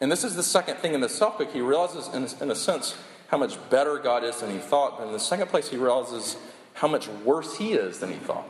And 0.00 0.12
this 0.12 0.22
is 0.22 0.36
the 0.36 0.42
second 0.42 0.76
thing 0.76 0.94
in 0.94 1.00
the 1.00 1.08
self 1.08 1.38
pick. 1.38 1.52
He 1.52 1.60
realizes, 1.60 2.08
in, 2.14 2.28
in 2.42 2.50
a 2.50 2.54
sense, 2.54 2.96
how 3.28 3.38
much 3.38 3.58
better 3.70 3.98
God 3.98 4.22
is 4.22 4.40
than 4.40 4.50
he 4.50 4.58
thought. 4.58 4.98
But 4.98 5.06
in 5.06 5.12
the 5.12 5.18
second 5.18 5.48
place, 5.48 5.68
he 5.68 5.76
realizes 5.76 6.36
how 6.74 6.88
much 6.88 7.08
worse 7.08 7.56
he 7.56 7.72
is 7.72 7.98
than 7.98 8.12
he 8.12 8.18
thought. 8.18 8.44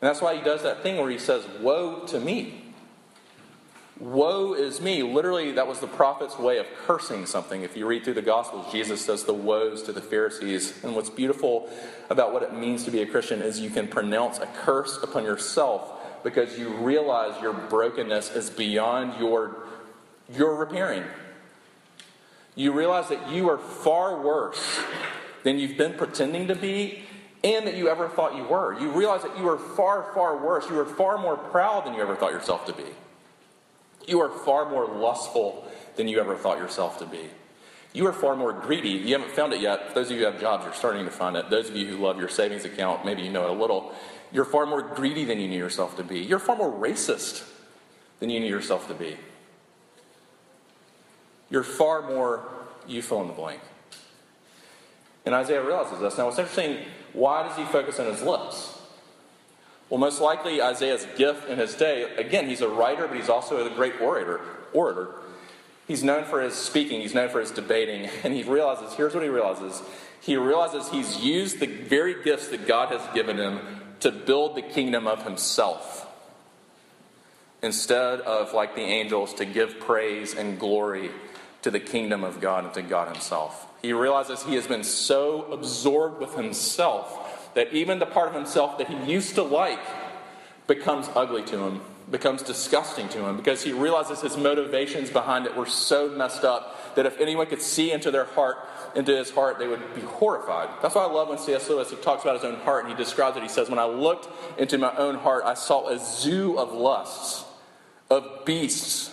And 0.00 0.10
that's 0.10 0.20
why 0.20 0.36
he 0.36 0.42
does 0.42 0.62
that 0.62 0.82
thing 0.82 0.98
where 0.98 1.10
he 1.10 1.18
says, 1.18 1.46
Woe 1.60 2.04
to 2.08 2.20
me. 2.20 2.63
Woe 4.00 4.54
is 4.54 4.80
me. 4.80 5.04
Literally, 5.04 5.52
that 5.52 5.68
was 5.68 5.78
the 5.78 5.86
prophet's 5.86 6.36
way 6.36 6.58
of 6.58 6.66
cursing 6.84 7.26
something. 7.26 7.62
If 7.62 7.76
you 7.76 7.86
read 7.86 8.02
through 8.02 8.14
the 8.14 8.22
Gospels, 8.22 8.70
Jesus 8.72 9.04
says 9.04 9.22
the 9.22 9.34
woes 9.34 9.82
to 9.84 9.92
the 9.92 10.00
Pharisees. 10.00 10.82
And 10.82 10.96
what's 10.96 11.10
beautiful 11.10 11.70
about 12.10 12.32
what 12.32 12.42
it 12.42 12.52
means 12.52 12.84
to 12.84 12.90
be 12.90 13.02
a 13.02 13.06
Christian 13.06 13.40
is 13.40 13.60
you 13.60 13.70
can 13.70 13.86
pronounce 13.86 14.38
a 14.38 14.46
curse 14.46 15.00
upon 15.00 15.22
yourself 15.22 15.92
because 16.24 16.58
you 16.58 16.70
realize 16.70 17.40
your 17.40 17.52
brokenness 17.52 18.34
is 18.34 18.50
beyond 18.50 19.20
your, 19.20 19.68
your 20.34 20.56
repairing. 20.56 21.04
You 22.56 22.72
realize 22.72 23.08
that 23.10 23.30
you 23.30 23.48
are 23.48 23.58
far 23.58 24.20
worse 24.20 24.80
than 25.44 25.58
you've 25.58 25.76
been 25.76 25.94
pretending 25.94 26.48
to 26.48 26.56
be 26.56 27.04
and 27.44 27.66
that 27.66 27.76
you 27.76 27.88
ever 27.88 28.08
thought 28.08 28.34
you 28.36 28.44
were. 28.44 28.78
You 28.80 28.90
realize 28.90 29.22
that 29.22 29.38
you 29.38 29.48
are 29.48 29.58
far, 29.58 30.10
far 30.14 30.36
worse. 30.44 30.68
You 30.68 30.80
are 30.80 30.86
far 30.86 31.18
more 31.18 31.36
proud 31.36 31.84
than 31.84 31.94
you 31.94 32.00
ever 32.00 32.16
thought 32.16 32.32
yourself 32.32 32.64
to 32.66 32.72
be. 32.72 32.84
You 34.06 34.20
are 34.20 34.28
far 34.28 34.68
more 34.68 34.86
lustful 34.86 35.66
than 35.96 36.08
you 36.08 36.20
ever 36.20 36.36
thought 36.36 36.58
yourself 36.58 36.98
to 36.98 37.06
be. 37.06 37.30
You 37.92 38.06
are 38.08 38.12
far 38.12 38.34
more 38.34 38.52
greedy. 38.52 38.90
You 38.90 39.16
haven't 39.16 39.30
found 39.30 39.52
it 39.52 39.60
yet. 39.60 39.88
For 39.88 39.94
those 39.94 40.10
of 40.10 40.16
you 40.16 40.26
who 40.26 40.32
have 40.32 40.40
jobs, 40.40 40.64
you're 40.64 40.74
starting 40.74 41.04
to 41.04 41.10
find 41.12 41.36
it. 41.36 41.48
Those 41.48 41.70
of 41.70 41.76
you 41.76 41.86
who 41.86 41.96
love 41.96 42.18
your 42.18 42.28
savings 42.28 42.64
account, 42.64 43.04
maybe 43.04 43.22
you 43.22 43.30
know 43.30 43.44
it 43.44 43.50
a 43.50 43.52
little. 43.52 43.94
You're 44.32 44.44
far 44.44 44.66
more 44.66 44.82
greedy 44.82 45.24
than 45.24 45.38
you 45.38 45.46
knew 45.46 45.58
yourself 45.58 45.96
to 45.98 46.02
be. 46.02 46.18
You're 46.18 46.40
far 46.40 46.56
more 46.56 46.72
racist 46.72 47.48
than 48.18 48.30
you 48.30 48.40
knew 48.40 48.48
yourself 48.48 48.88
to 48.88 48.94
be. 48.94 49.16
You're 51.50 51.62
far 51.62 52.02
more, 52.02 52.48
you 52.88 53.00
fill 53.00 53.20
in 53.22 53.28
the 53.28 53.32
blank. 53.32 53.60
And 55.24 55.34
Isaiah 55.34 55.64
realizes 55.64 56.00
this. 56.00 56.18
Now, 56.18 56.26
what's 56.26 56.38
interesting, 56.38 56.78
why 57.12 57.46
does 57.46 57.56
he 57.56 57.64
focus 57.64 58.00
on 58.00 58.06
his 58.06 58.22
lips? 58.22 58.73
Well, 59.94 60.00
most 60.00 60.20
likely 60.20 60.60
Isaiah's 60.60 61.06
gift 61.16 61.48
in 61.48 61.56
his 61.56 61.76
day, 61.76 62.16
again, 62.16 62.48
he's 62.48 62.62
a 62.62 62.68
writer, 62.68 63.06
but 63.06 63.16
he's 63.16 63.28
also 63.28 63.64
a 63.64 63.70
great 63.70 64.00
orator. 64.00 64.40
orator. 64.72 65.10
He's 65.86 66.02
known 66.02 66.24
for 66.24 66.42
his 66.42 66.54
speaking, 66.54 67.00
he's 67.00 67.14
known 67.14 67.28
for 67.28 67.38
his 67.38 67.52
debating, 67.52 68.10
and 68.24 68.34
he 68.34 68.42
realizes 68.42 68.92
here's 68.94 69.14
what 69.14 69.22
he 69.22 69.28
realizes. 69.28 69.80
He 70.20 70.36
realizes 70.36 70.88
he's 70.88 71.22
used 71.22 71.60
the 71.60 71.68
very 71.68 72.24
gifts 72.24 72.48
that 72.48 72.66
God 72.66 72.88
has 72.88 73.02
given 73.14 73.36
him 73.36 73.60
to 74.00 74.10
build 74.10 74.56
the 74.56 74.62
kingdom 74.62 75.06
of 75.06 75.22
himself 75.22 76.08
instead 77.62 78.20
of, 78.22 78.52
like 78.52 78.74
the 78.74 78.82
angels, 78.82 79.32
to 79.34 79.44
give 79.44 79.78
praise 79.78 80.34
and 80.34 80.58
glory 80.58 81.12
to 81.62 81.70
the 81.70 81.78
kingdom 81.78 82.24
of 82.24 82.40
God 82.40 82.64
and 82.64 82.74
to 82.74 82.82
God 82.82 83.12
himself. 83.12 83.68
He 83.80 83.92
realizes 83.92 84.42
he 84.42 84.56
has 84.56 84.66
been 84.66 84.82
so 84.82 85.44
absorbed 85.52 86.18
with 86.18 86.34
himself 86.34 87.23
that 87.54 87.72
even 87.72 87.98
the 87.98 88.06
part 88.06 88.28
of 88.28 88.34
himself 88.34 88.78
that 88.78 88.88
he 88.88 89.12
used 89.12 89.34
to 89.36 89.42
like 89.42 89.80
becomes 90.66 91.08
ugly 91.14 91.42
to 91.42 91.58
him, 91.58 91.80
becomes 92.10 92.42
disgusting 92.42 93.08
to 93.08 93.24
him, 93.24 93.36
because 93.36 93.62
he 93.62 93.72
realizes 93.72 94.20
his 94.20 94.36
motivations 94.36 95.10
behind 95.10 95.46
it 95.46 95.56
were 95.56 95.66
so 95.66 96.08
messed 96.08 96.44
up 96.44 96.94
that 96.96 97.06
if 97.06 97.18
anyone 97.20 97.46
could 97.46 97.62
see 97.62 97.92
into 97.92 98.10
their 98.10 98.24
heart, 98.24 98.56
into 98.94 99.16
his 99.16 99.30
heart, 99.30 99.58
they 99.58 99.66
would 99.66 99.94
be 99.94 100.02
horrified. 100.02 100.68
That's 100.82 100.94
why 100.94 101.02
I 101.02 101.10
love 101.10 101.28
when 101.28 101.38
C.S. 101.38 101.68
Lewis 101.68 101.90
he 101.90 101.96
talks 101.96 102.22
about 102.22 102.36
his 102.36 102.44
own 102.44 102.60
heart 102.60 102.84
and 102.84 102.92
he 102.92 103.02
describes 103.02 103.36
it. 103.36 103.42
He 103.42 103.48
says, 103.48 103.68
When 103.68 103.78
I 103.78 103.86
looked 103.86 104.28
into 104.58 104.78
my 104.78 104.94
own 104.96 105.16
heart, 105.16 105.44
I 105.44 105.54
saw 105.54 105.88
a 105.88 105.98
zoo 105.98 106.58
of 106.58 106.72
lusts, 106.72 107.44
of 108.10 108.44
beasts, 108.44 109.10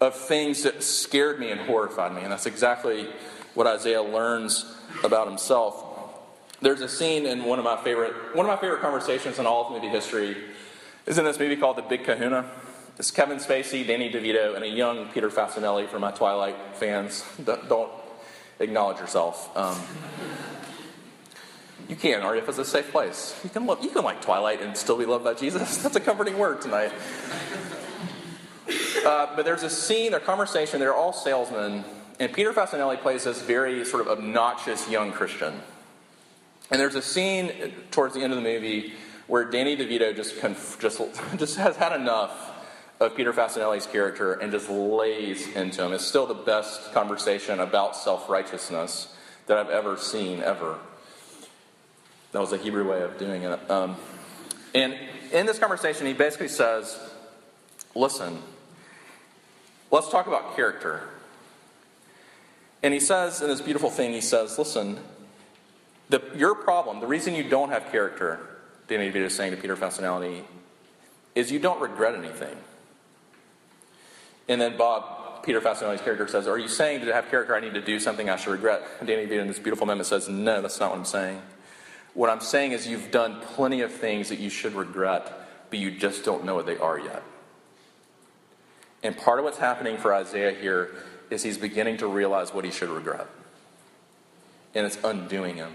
of 0.00 0.16
things 0.16 0.62
that 0.62 0.82
scared 0.82 1.38
me 1.38 1.50
and 1.50 1.60
horrified 1.60 2.14
me. 2.14 2.22
And 2.22 2.32
that's 2.32 2.46
exactly 2.46 3.08
what 3.54 3.66
Isaiah 3.66 4.02
learns 4.02 4.64
about 5.04 5.28
himself. 5.28 5.91
There's 6.62 6.80
a 6.80 6.88
scene 6.88 7.26
in 7.26 7.42
one 7.42 7.58
of 7.58 7.64
my 7.64 7.76
favorite 7.76 8.36
one 8.36 8.46
of 8.46 8.50
my 8.50 8.56
favorite 8.56 8.80
conversations 8.80 9.40
in 9.40 9.46
all 9.46 9.66
of 9.66 9.72
movie 9.72 9.88
history 9.88 10.36
is 11.06 11.18
in 11.18 11.24
this 11.24 11.36
movie 11.40 11.56
called 11.56 11.76
The 11.76 11.82
Big 11.82 12.04
Kahuna. 12.04 12.48
It's 12.98 13.10
Kevin 13.10 13.38
Spacey, 13.38 13.84
Danny 13.84 14.12
DeVito, 14.12 14.54
and 14.54 14.62
a 14.62 14.68
young 14.68 15.08
Peter 15.08 15.28
Facinelli 15.28 15.88
for 15.88 15.98
my 15.98 16.12
Twilight 16.12 16.54
fans. 16.74 17.24
Don't 17.44 17.90
acknowledge 18.60 18.98
yourself. 18.98 19.50
Um, 19.56 19.76
you 21.88 21.96
can, 21.96 22.22
or 22.22 22.36
if 22.36 22.48
it's 22.48 22.58
a 22.58 22.64
safe 22.64 22.92
place. 22.92 23.38
You 23.42 23.50
can, 23.50 23.66
love, 23.66 23.82
you 23.82 23.90
can 23.90 24.04
like 24.04 24.22
Twilight 24.22 24.62
and 24.62 24.76
still 24.76 24.96
be 24.96 25.04
loved 25.04 25.24
by 25.24 25.34
Jesus. 25.34 25.78
That's 25.78 25.96
a 25.96 26.00
comforting 26.00 26.38
word 26.38 26.60
tonight. 26.60 26.92
Uh, 29.04 29.34
but 29.34 29.44
there's 29.44 29.64
a 29.64 29.70
scene, 29.70 30.14
a 30.14 30.20
conversation, 30.20 30.78
they're 30.78 30.94
all 30.94 31.12
salesmen, 31.12 31.84
and 32.20 32.32
Peter 32.32 32.52
Facinelli 32.52 33.00
plays 33.00 33.24
this 33.24 33.42
very 33.42 33.84
sort 33.84 34.06
of 34.06 34.16
obnoxious 34.16 34.88
young 34.88 35.10
Christian. 35.10 35.60
And 36.70 36.80
there's 36.80 36.94
a 36.94 37.02
scene 37.02 37.52
towards 37.90 38.14
the 38.14 38.22
end 38.22 38.32
of 38.32 38.42
the 38.42 38.48
movie 38.48 38.94
where 39.26 39.44
Danny 39.44 39.76
DeVito 39.76 40.14
just, 40.14 40.38
conf- 40.40 40.78
just, 40.80 41.00
just 41.36 41.56
has 41.56 41.76
had 41.76 41.92
enough 41.92 42.50
of 43.00 43.16
Peter 43.16 43.32
Facinelli's 43.32 43.86
character 43.86 44.34
and 44.34 44.52
just 44.52 44.70
lays 44.70 45.48
into 45.54 45.84
him. 45.84 45.92
It's 45.92 46.04
still 46.04 46.26
the 46.26 46.34
best 46.34 46.92
conversation 46.92 47.60
about 47.60 47.96
self 47.96 48.28
righteousness 48.28 49.14
that 49.46 49.58
I've 49.58 49.70
ever 49.70 49.96
seen, 49.96 50.40
ever. 50.40 50.78
That 52.32 52.40
was 52.40 52.52
a 52.52 52.56
Hebrew 52.56 52.88
way 52.88 53.02
of 53.02 53.18
doing 53.18 53.42
it. 53.42 53.70
Um, 53.70 53.96
and 54.74 54.96
in 55.32 55.46
this 55.46 55.58
conversation, 55.58 56.06
he 56.06 56.14
basically 56.14 56.48
says, 56.48 56.98
Listen, 57.94 58.42
let's 59.90 60.08
talk 60.08 60.26
about 60.26 60.56
character. 60.56 61.08
And 62.82 62.92
he 62.92 63.00
says, 63.00 63.40
in 63.42 63.48
this 63.48 63.60
beautiful 63.60 63.90
thing, 63.90 64.12
he 64.12 64.20
says, 64.20 64.58
Listen, 64.58 64.98
the, 66.12 66.22
your 66.36 66.54
problem, 66.54 67.00
the 67.00 67.06
reason 67.06 67.34
you 67.34 67.48
don't 67.48 67.70
have 67.70 67.90
character, 67.90 68.38
Danny 68.86 69.10
DeVito 69.10 69.24
is 69.24 69.34
saying 69.34 69.52
to 69.52 69.56
Peter 69.56 69.76
Facinelli, 69.76 70.42
is 71.34 71.50
you 71.50 71.58
don't 71.58 71.80
regret 71.80 72.14
anything. 72.14 72.54
And 74.46 74.60
then 74.60 74.76
Bob, 74.76 75.42
Peter 75.42 75.62
Facinelli's 75.62 76.02
character, 76.02 76.28
says, 76.28 76.46
Are 76.46 76.58
you 76.58 76.68
saying 76.68 77.06
to 77.06 77.14
have 77.14 77.30
character 77.30 77.56
I 77.56 77.60
need 77.60 77.72
to 77.74 77.80
do 77.80 77.98
something 77.98 78.28
I 78.28 78.36
should 78.36 78.50
regret? 78.50 78.82
And 79.00 79.08
Danny 79.08 79.26
DeVito 79.26 79.40
in 79.40 79.48
this 79.48 79.58
beautiful 79.58 79.86
moment 79.86 80.06
says, 80.06 80.28
No, 80.28 80.60
that's 80.60 80.78
not 80.78 80.90
what 80.90 80.98
I'm 80.98 81.06
saying. 81.06 81.40
What 82.12 82.28
I'm 82.28 82.42
saying 82.42 82.72
is 82.72 82.86
you've 82.86 83.10
done 83.10 83.40
plenty 83.40 83.80
of 83.80 83.90
things 83.90 84.28
that 84.28 84.38
you 84.38 84.50
should 84.50 84.74
regret, 84.74 85.32
but 85.70 85.78
you 85.78 85.90
just 85.90 86.26
don't 86.26 86.44
know 86.44 86.54
what 86.54 86.66
they 86.66 86.76
are 86.76 86.98
yet. 86.98 87.22
And 89.02 89.16
part 89.16 89.38
of 89.38 89.46
what's 89.46 89.56
happening 89.56 89.96
for 89.96 90.12
Isaiah 90.12 90.52
here 90.52 90.94
is 91.30 91.42
he's 91.42 91.56
beginning 91.56 91.96
to 91.98 92.06
realize 92.06 92.52
what 92.52 92.66
he 92.66 92.70
should 92.70 92.90
regret. 92.90 93.26
And 94.74 94.84
it's 94.84 94.98
undoing 95.02 95.56
him. 95.56 95.72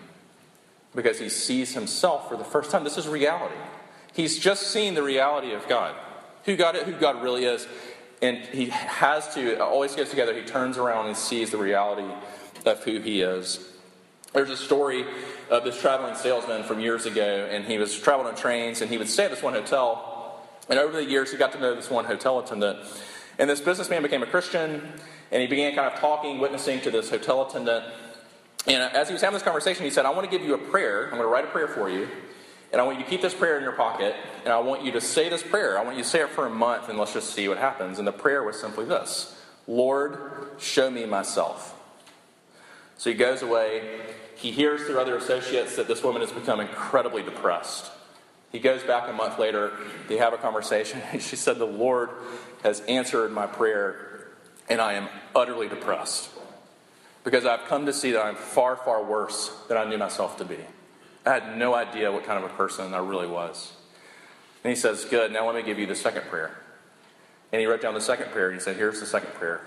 Because 0.95 1.19
he 1.19 1.29
sees 1.29 1.73
himself 1.73 2.29
for 2.29 2.37
the 2.37 2.43
first 2.43 2.71
time. 2.71 2.83
This 2.83 2.97
is 2.97 3.07
reality. 3.07 3.55
He's 4.13 4.39
just 4.39 4.71
seen 4.71 4.95
the 4.95 5.03
reality 5.03 5.53
of 5.53 5.67
God. 5.67 5.95
Who 6.45 6.55
God, 6.55 6.75
it 6.75 6.83
who 6.83 6.93
God 6.93 7.21
really 7.21 7.45
is. 7.45 7.67
And 8.21 8.37
he 8.37 8.67
has 8.67 9.33
to, 9.35 9.63
always 9.63 9.95
gets 9.95 10.09
together. 10.09 10.33
He 10.33 10.41
turns 10.41 10.77
around 10.77 11.07
and 11.07 11.15
sees 11.15 11.51
the 11.51 11.57
reality 11.57 12.07
of 12.65 12.83
who 12.83 12.99
he 12.99 13.21
is. 13.21 13.73
There's 14.33 14.49
a 14.49 14.57
story 14.57 15.05
of 15.49 15.63
this 15.63 15.79
traveling 15.79 16.15
salesman 16.15 16.63
from 16.63 16.79
years 16.79 17.05
ago, 17.05 17.47
and 17.49 17.65
he 17.65 17.77
was 17.77 17.97
traveling 17.97 18.27
on 18.27 18.35
trains, 18.35 18.81
and 18.81 18.89
he 18.91 18.97
would 18.97 19.07
stay 19.07 19.25
at 19.25 19.31
this 19.31 19.43
one 19.43 19.53
hotel. 19.53 20.47
And 20.69 20.79
over 20.79 20.93
the 20.93 21.05
years, 21.05 21.31
he 21.31 21.37
got 21.37 21.53
to 21.53 21.59
know 21.59 21.75
this 21.75 21.89
one 21.89 22.05
hotel 22.05 22.39
attendant. 22.39 22.79
And 23.39 23.49
this 23.49 23.61
businessman 23.61 24.01
became 24.01 24.23
a 24.23 24.27
Christian, 24.27 24.81
and 25.31 25.41
he 25.41 25.47
began 25.47 25.75
kind 25.75 25.91
of 25.93 25.99
talking, 25.99 26.39
witnessing 26.39 26.81
to 26.81 26.91
this 26.91 27.09
hotel 27.09 27.47
attendant. 27.47 27.85
And 28.67 28.83
as 28.83 29.07
he 29.07 29.13
was 29.13 29.21
having 29.21 29.35
this 29.35 29.43
conversation, 29.43 29.85
he 29.85 29.89
said, 29.89 30.05
I 30.05 30.09
want 30.09 30.29
to 30.29 30.37
give 30.37 30.45
you 30.45 30.53
a 30.53 30.57
prayer. 30.57 31.05
I'm 31.05 31.11
going 31.11 31.21
to 31.21 31.27
write 31.27 31.45
a 31.45 31.47
prayer 31.47 31.69
for 31.69 31.89
you. 31.89 32.07
And 32.71 32.81
I 32.81 32.83
want 32.83 32.97
you 32.97 33.05
to 33.05 33.09
keep 33.09 33.21
this 33.21 33.33
prayer 33.33 33.57
in 33.57 33.63
your 33.63 33.71
pocket, 33.71 34.13
and 34.43 34.51
I 34.51 34.59
want 34.59 34.83
you 34.83 34.91
to 34.91 34.99
say 34.99 35.29
this 35.29 35.41
prayer. 35.41 35.79
I 35.79 35.83
want 35.83 35.95
you 35.95 36.03
to 36.03 36.09
say 36.09 36.19
it 36.19 36.29
for 36.29 36.45
a 36.45 36.49
month, 36.49 36.89
and 36.89 36.99
let's 36.99 37.13
just 37.13 37.33
see 37.33 37.47
what 37.47 37.57
happens. 37.57 37.97
And 37.97 38.05
the 38.05 38.11
prayer 38.11 38.43
was 38.43 38.59
simply 38.59 38.83
this 38.83 39.41
Lord, 39.67 40.49
show 40.57 40.89
me 40.89 41.05
myself. 41.05 41.73
So 42.97 43.09
he 43.09 43.15
goes 43.15 43.41
away. 43.41 44.01
He 44.35 44.51
hears 44.51 44.83
through 44.83 44.99
other 44.99 45.15
associates 45.15 45.77
that 45.77 45.87
this 45.87 46.03
woman 46.03 46.21
has 46.21 46.31
become 46.31 46.59
incredibly 46.59 47.23
depressed. 47.23 47.89
He 48.51 48.59
goes 48.59 48.83
back 48.83 49.07
a 49.07 49.13
month 49.13 49.39
later. 49.39 49.71
They 50.09 50.17
have 50.17 50.33
a 50.33 50.37
conversation. 50.37 51.01
And 51.11 51.21
she 51.23 51.37
said, 51.37 51.59
The 51.59 51.65
Lord 51.65 52.09
has 52.63 52.81
answered 52.81 53.31
my 53.31 53.47
prayer, 53.47 54.27
and 54.67 54.81
I 54.81 54.93
am 54.93 55.07
utterly 55.33 55.69
depressed 55.69 56.31
because 57.27 57.45
I've 57.45 57.65
come 57.65 57.85
to 57.87 57.91
see 57.91 58.13
that 58.13 58.23
I'm 58.23 58.37
far, 58.37 58.77
far 58.77 59.03
worse 59.03 59.51
than 59.67 59.75
I 59.75 59.83
knew 59.83 59.97
myself 59.97 60.37
to 60.37 60.45
be. 60.45 60.59
I 61.25 61.33
had 61.33 61.57
no 61.57 61.75
idea 61.75 62.09
what 62.09 62.23
kind 62.23 62.41
of 62.41 62.49
a 62.49 62.53
person 62.53 62.93
I 62.93 62.99
really 62.99 63.27
was. 63.27 63.73
And 64.63 64.69
he 64.69 64.77
says, 64.77 65.03
Good, 65.03 65.33
now 65.33 65.45
let 65.45 65.53
me 65.53 65.61
give 65.61 65.77
you 65.77 65.85
the 65.85 65.93
second 65.93 66.21
prayer. 66.29 66.57
And 67.51 67.59
he 67.59 67.65
wrote 67.65 67.81
down 67.81 67.95
the 67.95 67.99
second 67.99 68.31
prayer, 68.31 68.47
and 68.47 68.55
he 68.55 68.63
said, 68.63 68.77
Here's 68.77 69.01
the 69.01 69.05
second 69.05 69.33
prayer 69.33 69.59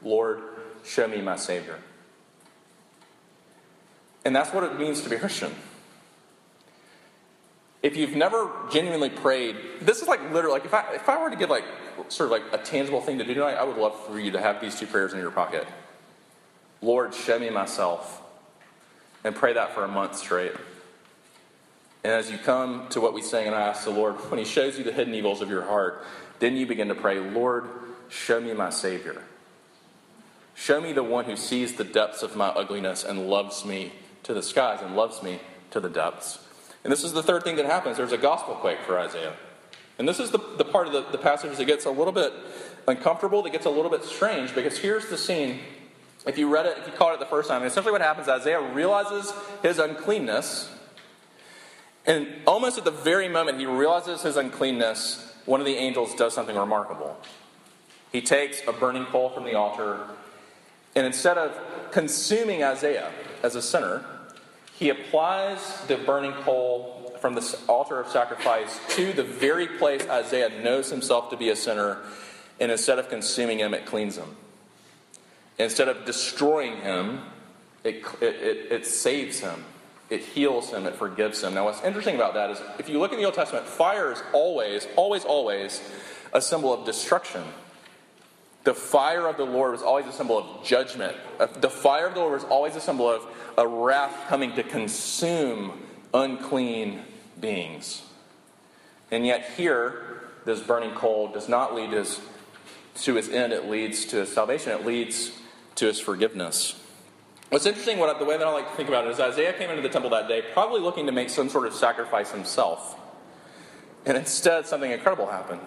Lord, 0.00 0.40
show 0.86 1.06
me 1.06 1.20
my 1.20 1.36
Savior. 1.36 1.78
And 4.24 4.34
that's 4.34 4.54
what 4.54 4.64
it 4.64 4.78
means 4.78 5.02
to 5.02 5.10
be 5.10 5.16
a 5.16 5.18
Christian. 5.18 5.54
If 7.82 7.94
you've 7.94 8.16
never 8.16 8.50
genuinely 8.72 9.10
prayed, 9.10 9.56
this 9.82 10.00
is 10.00 10.08
like 10.08 10.22
literally 10.32 10.54
like 10.60 10.64
if 10.64 10.72
I 10.72 10.94
if 10.94 11.06
I 11.10 11.22
were 11.22 11.28
to 11.28 11.36
give 11.36 11.50
like 11.50 11.64
sort 12.08 12.28
of 12.28 12.30
like 12.30 12.58
a 12.58 12.64
tangible 12.64 13.02
thing 13.02 13.18
to 13.18 13.24
do 13.24 13.34
tonight, 13.34 13.56
I 13.56 13.64
would 13.64 13.76
love 13.76 14.02
for 14.06 14.18
you 14.18 14.30
to 14.30 14.40
have 14.40 14.62
these 14.62 14.80
two 14.80 14.86
prayers 14.86 15.12
in 15.12 15.18
your 15.18 15.30
pocket. 15.30 15.68
Lord, 16.82 17.14
show 17.14 17.38
me 17.38 17.48
myself. 17.48 18.20
And 19.24 19.34
pray 19.34 19.52
that 19.52 19.74
for 19.74 19.84
a 19.84 19.88
month 19.88 20.16
straight. 20.16 20.52
And 22.04 22.12
as 22.12 22.30
you 22.30 22.38
come 22.38 22.88
to 22.88 23.00
what 23.00 23.14
we 23.14 23.22
sing 23.22 23.46
and 23.46 23.54
I 23.54 23.60
ask 23.60 23.84
the 23.84 23.90
Lord, 23.90 24.16
when 24.30 24.38
He 24.38 24.44
shows 24.44 24.76
you 24.76 24.84
the 24.84 24.92
hidden 24.92 25.14
evils 25.14 25.40
of 25.40 25.48
your 25.48 25.62
heart, 25.62 26.04
then 26.40 26.56
you 26.56 26.66
begin 26.66 26.88
to 26.88 26.94
pray, 26.96 27.20
Lord, 27.20 27.68
show 28.08 28.40
me 28.40 28.52
my 28.52 28.70
Savior. 28.70 29.22
Show 30.54 30.80
me 30.80 30.92
the 30.92 31.04
one 31.04 31.24
who 31.26 31.36
sees 31.36 31.74
the 31.74 31.84
depths 31.84 32.22
of 32.22 32.34
my 32.34 32.48
ugliness 32.48 33.04
and 33.04 33.28
loves 33.28 33.64
me 33.64 33.92
to 34.24 34.34
the 34.34 34.42
skies 34.42 34.80
and 34.82 34.96
loves 34.96 35.22
me 35.22 35.40
to 35.70 35.80
the 35.80 35.88
depths. 35.88 36.40
And 36.82 36.92
this 36.92 37.04
is 37.04 37.12
the 37.12 37.22
third 37.22 37.44
thing 37.44 37.56
that 37.56 37.66
happens. 37.66 37.96
There's 37.96 38.12
a 38.12 38.18
gospel 38.18 38.56
quake 38.56 38.80
for 38.80 38.98
Isaiah. 38.98 39.34
And 39.98 40.08
this 40.08 40.18
is 40.18 40.32
the, 40.32 40.38
the 40.58 40.64
part 40.64 40.88
of 40.88 40.92
the, 40.92 41.02
the 41.12 41.18
passage 41.18 41.56
that 41.56 41.64
gets 41.64 41.84
a 41.84 41.90
little 41.90 42.12
bit 42.12 42.32
uncomfortable, 42.88 43.42
that 43.42 43.52
gets 43.52 43.66
a 43.66 43.70
little 43.70 43.90
bit 43.90 44.02
strange, 44.04 44.54
because 44.54 44.78
here's 44.78 45.08
the 45.08 45.16
scene. 45.16 45.60
If 46.26 46.38
you 46.38 46.48
read 46.48 46.66
it, 46.66 46.78
if 46.78 46.86
you 46.86 46.92
caught 46.92 47.14
it 47.14 47.20
the 47.20 47.26
first 47.26 47.48
time, 47.48 47.62
essentially 47.64 47.92
what 47.92 48.00
happens, 48.00 48.28
Isaiah 48.28 48.60
realizes 48.60 49.32
his 49.62 49.78
uncleanness. 49.78 50.70
And 52.06 52.28
almost 52.46 52.78
at 52.78 52.84
the 52.84 52.90
very 52.90 53.28
moment 53.28 53.58
he 53.58 53.66
realizes 53.66 54.22
his 54.22 54.36
uncleanness, 54.36 55.34
one 55.46 55.60
of 55.60 55.66
the 55.66 55.76
angels 55.76 56.14
does 56.14 56.34
something 56.34 56.56
remarkable. 56.56 57.16
He 58.12 58.20
takes 58.20 58.60
a 58.66 58.72
burning 58.72 59.06
coal 59.06 59.30
from 59.30 59.44
the 59.44 59.54
altar, 59.54 60.00
and 60.94 61.06
instead 61.06 61.38
of 61.38 61.58
consuming 61.90 62.62
Isaiah 62.62 63.10
as 63.42 63.54
a 63.54 63.62
sinner, 63.62 64.04
he 64.74 64.90
applies 64.90 65.80
the 65.86 65.96
burning 65.96 66.32
coal 66.32 67.16
from 67.20 67.34
the 67.34 67.58
altar 67.68 68.00
of 68.00 68.08
sacrifice 68.08 68.80
to 68.96 69.12
the 69.12 69.22
very 69.22 69.66
place 69.66 70.06
Isaiah 70.08 70.50
knows 70.62 70.90
himself 70.90 71.30
to 71.30 71.36
be 71.36 71.48
a 71.48 71.56
sinner, 71.56 71.98
and 72.60 72.70
instead 72.70 72.98
of 72.98 73.08
consuming 73.08 73.60
him, 73.60 73.74
it 73.74 73.86
cleans 73.86 74.16
him. 74.16 74.36
Instead 75.58 75.88
of 75.88 76.04
destroying 76.04 76.78
him, 76.78 77.20
it, 77.84 78.04
it, 78.20 78.72
it, 78.72 78.86
saves 78.86 79.40
him. 79.40 79.64
It 80.08 80.20
heals 80.20 80.70
him. 80.70 80.86
It 80.86 80.94
forgives 80.94 81.42
him. 81.42 81.54
Now, 81.54 81.64
what's 81.64 81.82
interesting 81.82 82.14
about 82.14 82.34
that 82.34 82.50
is 82.50 82.62
if 82.78 82.88
you 82.88 82.98
look 82.98 83.12
in 83.12 83.18
the 83.18 83.24
Old 83.24 83.34
Testament, 83.34 83.66
fire 83.66 84.12
is 84.12 84.22
always, 84.32 84.86
always, 84.96 85.24
always 85.24 85.82
a 86.32 86.40
symbol 86.40 86.72
of 86.72 86.86
destruction. 86.86 87.42
The 88.64 88.74
fire 88.74 89.26
of 89.26 89.36
the 89.36 89.44
Lord 89.44 89.72
was 89.72 89.82
always 89.82 90.06
a 90.06 90.12
symbol 90.12 90.38
of 90.38 90.64
judgment. 90.64 91.16
Uh, 91.40 91.46
the 91.46 91.70
fire 91.70 92.06
of 92.06 92.14
the 92.14 92.20
Lord 92.20 92.34
was 92.34 92.44
always 92.44 92.76
a 92.76 92.80
symbol 92.80 93.10
of 93.10 93.26
a 93.58 93.66
wrath 93.66 94.28
coming 94.28 94.54
to 94.54 94.62
consume 94.62 95.82
unclean 96.14 97.02
beings. 97.40 98.02
And 99.10 99.26
yet, 99.26 99.50
here, 99.56 100.22
this 100.44 100.60
burning 100.60 100.94
coal 100.94 101.28
does 101.28 101.48
not 101.48 101.74
lead 101.74 101.90
his, 101.90 102.20
to 103.02 103.14
his 103.14 103.28
end, 103.28 103.52
it 103.52 103.68
leads 103.68 104.06
to 104.06 104.24
salvation, 104.26 104.72
it 104.72 104.86
leads 104.86 105.32
to 105.76 105.86
his 105.86 106.00
forgiveness. 106.00 106.78
What's 107.50 107.66
interesting, 107.66 107.98
what, 107.98 108.18
the 108.18 108.24
way 108.24 108.38
that 108.38 108.46
I 108.46 108.50
like 108.50 108.70
to 108.70 108.76
think 108.76 108.88
about 108.88 109.06
it 109.06 109.10
is 109.10 109.20
Isaiah 109.20 109.52
came 109.52 109.68
into 109.68 109.82
the 109.82 109.88
temple 109.88 110.10
that 110.10 110.26
day 110.26 110.42
probably 110.54 110.80
looking 110.80 111.06
to 111.06 111.12
make 111.12 111.28
some 111.28 111.48
sort 111.48 111.66
of 111.66 111.74
sacrifice 111.74 112.30
himself. 112.30 112.98
And 114.06 114.16
instead, 114.16 114.66
something 114.66 114.90
incredible 114.90 115.26
happened. 115.26 115.60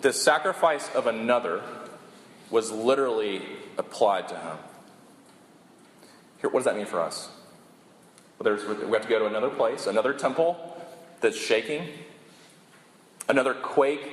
The 0.00 0.12
sacrifice 0.12 0.88
of 0.94 1.06
another 1.06 1.62
was 2.50 2.72
literally 2.72 3.42
applied 3.76 4.28
to 4.28 4.36
him. 4.36 4.56
Here, 6.40 6.50
what 6.50 6.60
does 6.60 6.64
that 6.64 6.76
mean 6.76 6.86
for 6.86 7.00
us? 7.00 7.28
Well, 8.38 8.54
we 8.54 8.92
have 8.92 9.02
to 9.02 9.08
go 9.08 9.18
to 9.18 9.26
another 9.26 9.50
place, 9.50 9.86
another 9.86 10.12
temple 10.12 10.76
that's 11.20 11.36
shaking, 11.36 11.88
another 13.28 13.54
quake 13.54 14.08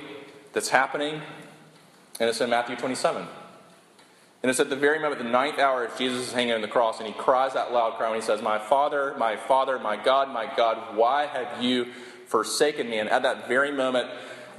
that's 0.54 0.70
happening, 0.70 1.22
and 2.20 2.30
it's 2.30 2.42
in 2.42 2.50
Matthew 2.50 2.76
27. 2.76 3.28
And 4.46 4.52
it's 4.52 4.60
at 4.60 4.70
the 4.70 4.76
very 4.76 5.00
moment, 5.00 5.24
the 5.24 5.28
ninth 5.28 5.58
hour, 5.58 5.88
as 5.88 5.98
Jesus 5.98 6.28
is 6.28 6.32
hanging 6.32 6.54
on 6.54 6.62
the 6.62 6.68
cross, 6.68 7.00
and 7.00 7.08
he 7.08 7.14
cries 7.16 7.54
that 7.54 7.74
loud 7.74 7.98
cry 7.98 8.12
when 8.12 8.20
he 8.20 8.24
says, 8.24 8.44
My 8.44 8.60
Father, 8.60 9.16
my 9.18 9.38
Father, 9.38 9.80
my 9.80 9.96
God, 9.96 10.30
my 10.30 10.46
God, 10.56 10.96
why 10.96 11.26
have 11.26 11.64
you 11.64 11.88
forsaken 12.28 12.88
me? 12.88 13.00
And 13.00 13.10
at 13.10 13.24
that 13.24 13.48
very 13.48 13.72
moment, 13.72 14.08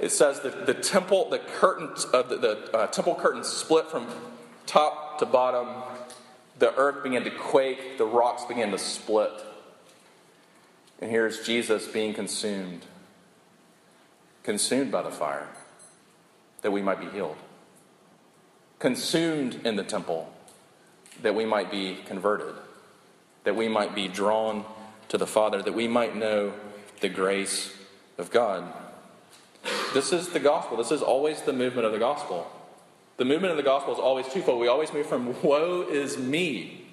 it 0.01 0.09
says 0.09 0.41
that 0.41 0.65
the 0.65 0.73
temple, 0.73 1.29
the 1.29 1.39
curtain, 1.39 1.91
uh, 2.13 2.21
the, 2.23 2.35
the 2.35 2.77
uh, 2.77 2.87
temple 2.87 3.15
curtain 3.15 3.45
split 3.45 3.89
from 3.89 4.07
top 4.65 5.19
to 5.19 5.25
bottom. 5.25 5.69
The 6.59 6.75
earth 6.75 7.01
began 7.01 7.23
to 7.23 7.31
quake. 7.31 7.97
The 7.97 8.05
rocks 8.05 8.43
began 8.43 8.71
to 8.71 8.77
split. 8.77 9.31
And 10.99 11.09
here's 11.09 11.45
Jesus 11.45 11.87
being 11.87 12.13
consumed, 12.13 12.81
consumed 14.43 14.91
by 14.91 15.03
the 15.03 15.11
fire, 15.11 15.47
that 16.61 16.71
we 16.71 16.81
might 16.81 16.99
be 16.99 17.07
healed. 17.07 17.37
Consumed 18.79 19.61
in 19.65 19.75
the 19.75 19.83
temple 19.83 20.31
that 21.21 21.35
we 21.35 21.45
might 21.45 21.71
be 21.71 21.97
converted, 22.05 22.55
that 23.43 23.55
we 23.55 23.67
might 23.67 23.95
be 23.95 24.07
drawn 24.07 24.65
to 25.09 25.17
the 25.17 25.27
Father, 25.27 25.61
that 25.61 25.73
we 25.73 25.87
might 25.87 26.15
know 26.15 26.53
the 27.01 27.09
grace 27.09 27.73
of 28.17 28.29
God. 28.31 28.71
This 29.93 30.13
is 30.13 30.29
the 30.29 30.39
gospel. 30.39 30.77
This 30.77 30.91
is 30.91 31.01
always 31.01 31.41
the 31.41 31.53
movement 31.53 31.85
of 31.85 31.91
the 31.91 31.99
gospel. 31.99 32.51
The 33.17 33.25
movement 33.25 33.51
of 33.51 33.57
the 33.57 33.63
gospel 33.63 33.93
is 33.93 33.99
always 33.99 34.27
twofold. 34.27 34.59
We 34.59 34.67
always 34.67 34.93
move 34.93 35.07
from 35.07 35.41
woe 35.41 35.87
is 35.89 36.17
me, 36.17 36.85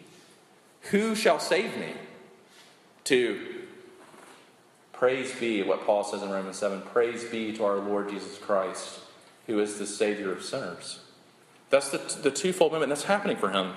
who 0.91 1.15
shall 1.15 1.39
save 1.39 1.77
me, 1.77 1.93
to 3.05 3.41
praise 4.93 5.35
be, 5.39 5.63
what 5.63 5.85
Paul 5.85 6.05
says 6.05 6.23
in 6.23 6.31
Romans 6.31 6.57
7 6.57 6.81
praise 6.83 7.25
be 7.25 7.53
to 7.57 7.65
our 7.65 7.77
Lord 7.77 8.09
Jesus 8.09 8.39
Christ, 8.39 9.01
who 9.47 9.61
is 9.61 9.79
the 9.79 9.87
Savior 9.87 10.33
of 10.33 10.43
sinners. 10.43 11.01
That's 11.71 11.91
the, 11.91 11.99
the 12.23 12.31
twofold 12.31 12.73
movement 12.73 12.91
that's 12.91 13.05
happening 13.05 13.37
for 13.37 13.51
him. 13.51 13.73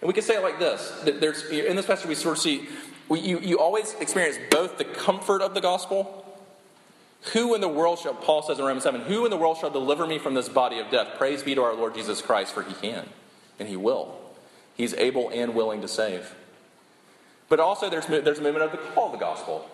And 0.00 0.08
we 0.08 0.12
can 0.12 0.22
say 0.22 0.36
it 0.36 0.42
like 0.42 0.58
this 0.58 1.02
There's, 1.04 1.44
in 1.50 1.76
this 1.76 1.86
passage, 1.86 2.06
we 2.06 2.14
sort 2.14 2.36
of 2.36 2.42
see 2.42 2.68
we, 3.10 3.18
you, 3.20 3.40
you 3.40 3.58
always 3.58 3.94
experience 3.94 4.38
both 4.50 4.78
the 4.78 4.84
comfort 4.84 5.42
of 5.42 5.52
the 5.52 5.60
gospel. 5.60 6.24
Who 7.32 7.54
in 7.54 7.60
the 7.60 7.68
world 7.68 7.98
shall, 7.98 8.14
Paul 8.14 8.42
says 8.42 8.58
in 8.58 8.64
Romans 8.64 8.84
7, 8.84 9.02
who 9.02 9.24
in 9.26 9.30
the 9.30 9.36
world 9.36 9.58
shall 9.58 9.68
deliver 9.68 10.06
me 10.06 10.18
from 10.18 10.32
this 10.32 10.48
body 10.48 10.78
of 10.78 10.90
death? 10.90 11.18
Praise 11.18 11.42
be 11.42 11.54
to 11.54 11.62
our 11.62 11.74
Lord 11.74 11.94
Jesus 11.94 12.22
Christ, 12.22 12.54
for 12.54 12.62
he 12.62 12.72
can, 12.72 13.06
and 13.58 13.68
he 13.68 13.76
will. 13.76 14.16
He's 14.74 14.94
able 14.94 15.28
and 15.28 15.54
willing 15.54 15.82
to 15.82 15.88
save. 15.88 16.34
But 17.50 17.60
also, 17.60 17.90
there's, 17.90 18.06
there's 18.06 18.38
a 18.38 18.42
movement 18.42 18.64
of 18.64 18.72
the 18.72 18.78
call 18.78 19.06
of 19.06 19.12
the 19.12 19.18
gospel. 19.18 19.68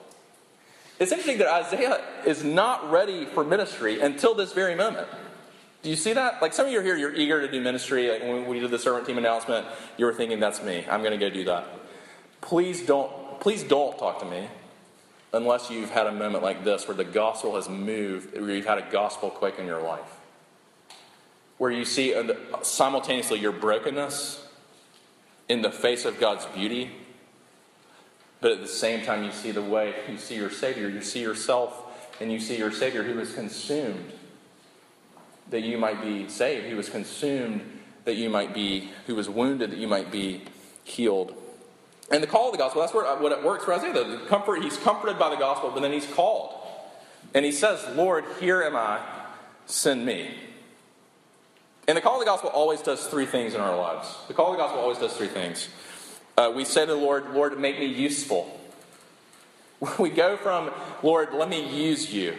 It's 0.99 1.13
interesting 1.13 1.39
that 1.39 1.47
Isaiah 1.47 2.03
is 2.25 2.43
not 2.43 2.91
ready 2.91 3.27
for 3.27 3.45
ministry 3.45 4.01
until 4.01 4.35
this 4.35 4.55
very 4.55 4.75
moment. 4.75 5.07
Do 5.87 5.91
you 5.91 5.97
see 5.97 6.15
that? 6.15 6.43
Like 6.43 6.53
some 6.53 6.67
of 6.67 6.73
you 6.73 6.81
are 6.81 6.83
here, 6.83 6.97
you're 6.97 7.15
eager 7.15 7.41
to 7.41 7.49
do 7.49 7.61
ministry. 7.61 8.11
Like 8.11 8.21
when 8.21 8.47
we 8.47 8.59
did 8.59 8.73
the 8.73 8.79
servant 8.79 9.07
team 9.07 9.19
announcement, 9.19 9.69
you 9.97 10.05
were 10.05 10.13
thinking, 10.13 10.41
that's 10.41 10.61
me. 10.61 10.85
I'm 10.91 10.99
going 10.99 11.13
to 11.13 11.17
go 11.17 11.33
do 11.33 11.45
that. 11.45 11.65
Please 12.41 12.85
don't, 12.85 13.39
please 13.39 13.63
don't 13.63 13.97
talk 13.97 14.19
to 14.19 14.25
me 14.25 14.49
unless 15.33 15.71
you've 15.71 15.91
had 15.91 16.09
a 16.09 16.13
moment 16.13 16.43
like 16.43 16.65
this 16.65 16.89
where 16.89 16.97
the 16.97 17.05
gospel 17.05 17.55
has 17.55 17.69
moved, 17.69 18.37
where 18.37 18.51
you've 18.51 18.67
had 18.67 18.79
a 18.79 18.91
gospel 18.91 19.31
quake 19.31 19.61
in 19.61 19.67
your 19.67 19.81
life. 19.81 20.19
Where 21.59 21.71
you 21.71 21.85
see 21.85 22.21
simultaneously 22.63 23.39
your 23.39 23.53
brokenness 23.53 24.45
in 25.49 25.63
the 25.63 25.71
face 25.71 26.05
of 26.05 26.19
God's 26.19 26.47
beauty 26.47 26.91
but 28.41 28.51
at 28.51 28.61
the 28.61 28.67
same 28.67 29.05
time, 29.05 29.23
you 29.23 29.31
see 29.31 29.53
the 29.53 29.63
way, 29.63 29.95
you 30.11 30.19
see 30.19 30.35
your 30.35 30.51
Savior, 30.51 30.89
you 30.89 31.01
see 31.01 31.21
yourself, 31.21 32.13
and 32.21 32.31
you 32.31 32.41
see 32.41 32.59
your 32.59 32.73
Savior 32.73 33.05
who 33.05 33.19
is 33.21 33.33
consumed 33.33 34.13
that 35.51 35.63
you 35.63 35.79
might 35.79 36.03
be 36.03 36.29
saved. 36.29 36.67
He 36.67 36.75
was 36.75 36.89
consumed 36.89 37.63
that 38.05 38.15
you 38.17 38.31
might 38.31 38.55
be, 38.55 38.91
who 39.07 39.15
was 39.15 39.29
wounded 39.29 39.71
that 39.71 39.79
you 39.79 39.89
might 39.89 40.11
be 40.11 40.43
healed. 40.85 41.35
And 42.11 42.23
the 42.23 42.27
call 42.27 42.47
of 42.47 42.53
the 42.53 42.59
gospel, 42.59 42.81
that's 42.81 42.95
where, 42.95 43.05
what 43.17 43.33
it 43.33 43.43
works 43.43 43.65
for 43.65 43.75
Isaiah. 43.75 43.93
The 43.93 44.25
comfort, 44.29 44.63
he's 44.63 44.77
comforted 44.79 45.19
by 45.19 45.31
the 45.31 45.37
gospel, 45.37 45.71
but 45.71 45.81
then 45.81 45.93
he's 45.93 46.07
called. 46.07 46.55
And 47.35 47.45
he 47.45 47.53
says, 47.53 47.85
Lord, 47.97 48.25
here 48.41 48.63
am 48.63 48.77
I, 48.77 49.01
send 49.67 50.07
me. 50.07 50.31
And 51.89 51.97
the 51.97 52.01
call 52.01 52.15
of 52.15 52.21
the 52.21 52.27
gospel 52.27 52.51
always 52.51 52.81
does 52.81 53.07
three 53.07 53.27
things 53.27 53.55
in 53.55 53.61
our 53.61 53.77
lives. 53.77 54.15
The 54.29 54.35
call 54.35 54.53
of 54.53 54.57
the 54.57 54.63
gospel 54.63 54.81
always 54.81 54.99
does 54.99 55.17
three 55.17 55.29
things. 55.29 55.69
Uh, 56.37 56.53
we 56.55 56.65
say 56.65 56.87
to 56.87 56.93
the 56.93 56.99
Lord, 56.99 57.31
Lord, 57.31 57.59
make 57.59 57.79
me 57.79 57.87
useful. 57.87 58.53
We 59.99 60.09
go 60.09 60.39
from, 60.39 60.71
Lord, 61.03 61.35
let 61.35 61.51
me 61.51 61.85
use 61.85 62.13
you. 62.13 62.35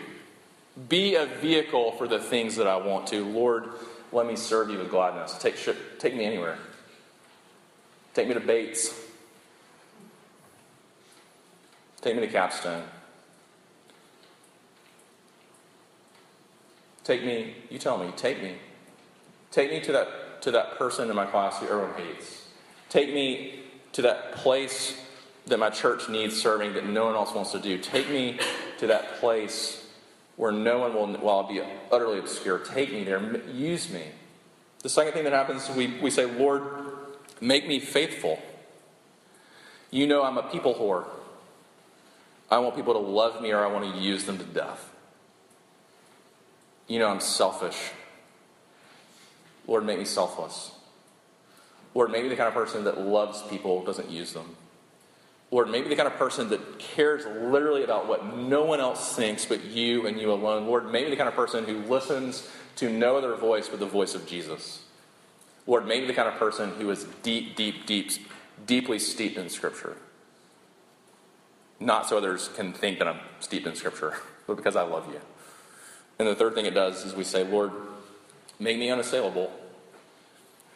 Be 0.89 1.15
a 1.15 1.25
vehicle 1.25 1.93
for 1.93 2.07
the 2.07 2.19
things 2.19 2.55
that 2.57 2.67
I 2.67 2.77
want 2.77 3.07
to. 3.07 3.25
Lord, 3.25 3.69
let 4.11 4.27
me 4.27 4.35
serve 4.35 4.69
you 4.69 4.77
with 4.77 4.89
gladness. 4.89 5.35
Take, 5.39 5.55
take 5.99 6.15
me 6.15 6.23
anywhere. 6.25 6.57
Take 8.13 8.27
me 8.27 8.35
to 8.35 8.39
Bates. 8.39 8.93
Take 12.01 12.15
me 12.15 12.21
to 12.21 12.27
Capstone. 12.27 12.83
Take 17.03 17.23
me, 17.23 17.55
you 17.69 17.79
tell 17.79 17.97
me, 17.97 18.11
take 18.17 18.43
me. 18.43 18.55
Take 19.49 19.71
me 19.71 19.79
to 19.79 19.91
that, 19.93 20.41
to 20.41 20.51
that 20.51 20.77
person 20.77 21.09
in 21.09 21.15
my 21.15 21.25
class 21.25 21.59
who 21.59 21.65
everyone 21.65 21.93
hates. 21.95 22.47
Take 22.89 23.13
me 23.13 23.61
to 23.93 24.01
that 24.03 24.33
place 24.33 24.99
that 25.47 25.57
my 25.57 25.69
church 25.69 26.09
needs 26.09 26.39
serving 26.39 26.73
that 26.73 26.85
no 26.85 27.05
one 27.05 27.15
else 27.15 27.33
wants 27.33 27.53
to 27.53 27.59
do. 27.59 27.77
Take 27.77 28.09
me 28.09 28.39
to 28.79 28.87
that 28.87 29.19
place 29.19 29.86
where 30.37 30.51
no 30.51 30.79
one 30.79 30.93
will, 30.93 31.07
while 31.17 31.39
I'll 31.39 31.47
be 31.47 31.61
utterly 31.91 32.19
obscure, 32.19 32.59
take 32.59 32.93
me 32.93 33.03
there. 33.03 33.19
Use 33.47 33.91
me. 33.91 34.03
The 34.83 34.89
second 34.89 35.13
thing 35.13 35.25
that 35.25 35.33
happens, 35.33 35.69
we, 35.71 35.99
we 35.99 36.11
say, 36.11 36.25
Lord, 36.25 36.63
make 37.41 37.67
me 37.67 37.79
faithful. 37.79 38.41
You 39.91 40.07
know 40.07 40.23
I'm 40.23 40.37
a 40.37 40.43
people 40.43 40.75
whore. 40.75 41.05
I 42.49 42.59
want 42.59 42.75
people 42.75 42.93
to 42.93 42.99
love 42.99 43.41
me 43.41 43.51
or 43.51 43.65
I 43.65 43.67
want 43.67 43.93
to 43.93 43.99
use 43.99 44.25
them 44.25 44.37
to 44.37 44.43
death. 44.43 44.93
You 46.87 46.99
know 46.99 47.07
I'm 47.07 47.19
selfish. 47.19 47.91
Lord, 49.65 49.85
make 49.85 49.99
me 49.99 50.05
selfless. 50.05 50.71
Lord, 51.93 52.11
maybe 52.11 52.29
the 52.29 52.35
kind 52.35 52.47
of 52.47 52.53
person 52.53 52.83
that 52.83 53.01
loves 53.01 53.41
people 53.43 53.83
doesn't 53.83 54.09
use 54.09 54.33
them. 54.33 54.55
Lord, 55.49 55.69
maybe 55.69 55.87
the 55.87 55.95
kind 55.95 56.07
of 56.07 56.15
person 56.15 56.49
that 56.49 56.77
cares 56.77 57.25
literally 57.25 57.83
about 57.83 58.07
what 58.07 58.35
no 58.35 58.65
one 58.65 58.81
else 58.81 59.15
thinks 59.15 59.45
but 59.45 59.63
you 59.63 60.05
and 60.05 60.19
you 60.19 60.31
alone. 60.31 60.67
Lord, 60.67 60.91
maybe 60.91 61.09
the 61.09 61.15
kind 61.15 61.29
of 61.29 61.35
person 61.35 61.63
who 61.63 61.77
listens 61.83 62.49
to 62.75 62.89
no 62.89 63.17
other 63.17 63.35
voice 63.35 63.69
but 63.69 63.79
the 63.79 63.85
voice 63.85 64.13
of 64.13 64.27
Jesus. 64.27 64.83
Lord, 65.65 65.87
maybe 65.87 66.05
the 66.05 66.13
kind 66.13 66.27
of 66.27 66.35
person 66.35 66.71
who 66.71 66.89
is 66.89 67.05
deep, 67.23 67.55
deep, 67.55 67.85
deep, 67.85 68.11
deeply 68.65 68.99
steeped 68.99 69.37
in 69.37 69.49
Scripture. 69.49 69.97
Not 71.79 72.07
so 72.07 72.17
others 72.17 72.49
can 72.55 72.73
think 72.73 72.99
that 72.99 73.07
I'm 73.07 73.19
steeped 73.39 73.67
in 73.67 73.75
Scripture, 73.75 74.15
but 74.47 74.57
because 74.57 74.75
I 74.75 74.83
love 74.83 75.07
you. 75.11 75.21
And 76.19 76.27
the 76.27 76.35
third 76.35 76.55
thing 76.55 76.65
it 76.65 76.73
does 76.73 77.05
is 77.05 77.15
we 77.15 77.23
say, 77.23 77.43
Lord, 77.43 77.71
make 78.59 78.77
me 78.77 78.89
unassailable 78.89 79.51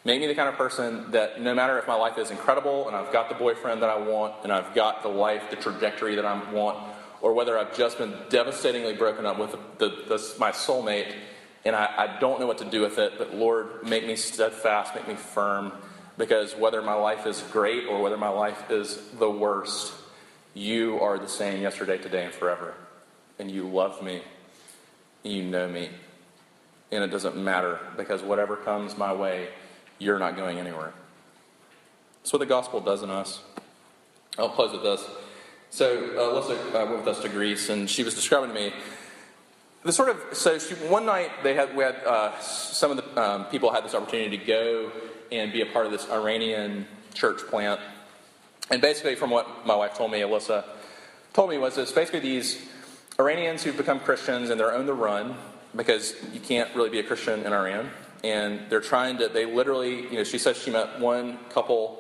Make 0.04 0.20
me 0.20 0.28
the 0.28 0.36
kind 0.36 0.50
of 0.50 0.56
person 0.56 1.12
that 1.12 1.40
no 1.42 1.54
matter 1.54 1.78
if 1.78 1.88
my 1.88 1.94
life 1.96 2.18
is 2.18 2.32
incredible 2.32 2.88
and 2.88 2.96
I've 2.96 3.14
got 3.14 3.30
the 3.30 3.36
boyfriend 3.36 3.84
that 3.84 3.90
I 3.90 3.98
want 4.00 4.34
and 4.44 4.52
I've 4.52 4.74
got 4.74 5.04
the 5.04 5.10
life, 5.10 5.44
the 5.52 5.56
trajectory 5.56 6.16
that 6.16 6.26
I 6.26 6.52
want, 6.52 6.80
or 7.22 7.34
whether 7.34 7.58
I've 7.58 7.78
just 7.78 8.00
been 8.00 8.14
devastatingly 8.30 8.96
broken 8.96 9.28
up 9.28 9.38
with 9.38 9.56
the, 9.78 9.90
the, 9.90 10.36
my 10.40 10.52
soulmate 10.52 11.14
and 11.64 11.76
I, 11.76 11.94
I 11.98 12.20
don't 12.20 12.40
know 12.40 12.48
what 12.48 12.58
to 12.60 12.66
do 12.66 12.82
with 12.82 12.98
it, 12.98 13.14
but 13.18 13.36
Lord, 13.36 13.84
make 13.84 14.06
me 14.08 14.16
steadfast, 14.16 14.96
make 14.96 15.08
me 15.08 15.14
firm, 15.14 15.72
because 16.18 16.56
whether 16.56 16.82
my 16.82 16.94
life 16.94 17.28
is 17.28 17.44
great 17.52 17.86
or 17.88 18.02
whether 18.02 18.18
my 18.18 18.30
life 18.30 18.72
is 18.72 19.00
the 19.20 19.30
worst, 19.30 19.94
you 20.54 21.00
are 21.00 21.20
the 21.20 21.28
same 21.28 21.62
yesterday, 21.62 21.98
today, 21.98 22.26
and 22.26 22.34
forever. 22.34 22.74
And 23.38 23.50
you 23.50 23.68
love 23.68 24.02
me, 24.02 24.22
you 25.24 25.44
know 25.44 25.68
me, 25.68 25.90
and 26.92 27.04
it 27.04 27.12
doesn't 27.12 27.38
matter 27.38 27.80
because 27.96 28.22
whatever 28.22 28.56
comes 28.56 28.98
my 28.98 29.14
way, 29.14 29.50
you're 30.02 30.18
not 30.18 30.36
going 30.36 30.58
anywhere. 30.58 30.94
That's 32.22 32.34
what 32.34 32.40
the 32.40 32.48
gospel 32.48 32.80
does 32.82 33.04
in 33.04 33.12
us. 33.12 33.42
I'll 34.38 34.50
close 34.50 34.72
with 34.72 34.82
this. 34.82 35.08
So 35.70 35.86
uh, 36.16 36.42
Alyssa 36.42 36.76
uh, 36.76 36.86
went 36.88 37.06
with 37.06 37.08
us 37.08 37.22
to 37.22 37.30
Greece, 37.30 37.70
and 37.70 37.88
she 37.88 38.04
was 38.04 38.16
describing 38.16 38.50
to 38.50 38.56
me 38.56 38.74
the 39.84 39.94
sort 39.94 40.10
of. 40.10 40.18
So 40.34 40.58
she, 40.58 40.74
one 40.74 41.06
night 41.06 41.30
they 41.44 41.54
had 41.54 41.76
we 41.76 41.84
had 41.84 41.96
uh, 42.04 42.38
some 42.40 42.92
of 42.92 42.98
the 42.98 43.22
um, 43.22 43.46
people 43.46 43.72
had 43.72 43.86
this 43.86 43.94
opportunity 43.94 44.38
to 44.38 44.44
go 44.44 44.92
and 45.32 45.54
be 45.54 45.62
a 45.62 45.68
part 45.68 45.86
of 45.86 45.92
this 45.92 46.10
Iranian 46.10 46.88
church 47.14 47.42
plant, 47.48 47.80
and 48.72 48.82
basically, 48.82 49.16
from 49.16 49.30
what 49.30 49.66
my 49.68 49.76
wife 49.76 49.94
told 49.94 50.12
me, 50.12 50.22
Alyssa 50.22 50.66
told 51.34 51.50
me 51.50 51.58
was 51.58 51.76
this 51.76 51.92
basically 51.92 52.20
these 52.20 52.68
Iranians 53.20 53.64
who've 53.64 53.78
become 53.78 54.00
Christians 54.00 54.50
and 54.50 54.60
they're 54.60 54.76
on 54.76 54.88
the 54.88 54.94
run 54.94 55.36
because 55.76 56.16
you 56.34 56.40
can't 56.40 56.74
really 56.76 56.90
be 56.90 57.00
a 57.00 57.04
Christian 57.04 57.46
in 57.46 57.54
Iran 57.54 57.90
and 58.24 58.62
they're 58.70 58.82
trying 58.82 59.18
to 59.18 59.28
they 59.28 59.46
literally 59.46 60.04
you 60.04 60.18
know 60.18 60.24
she 60.24 60.38
said 60.38 60.56
she 60.56 60.72
met 60.72 61.00
one 61.00 61.40
couple 61.50 61.98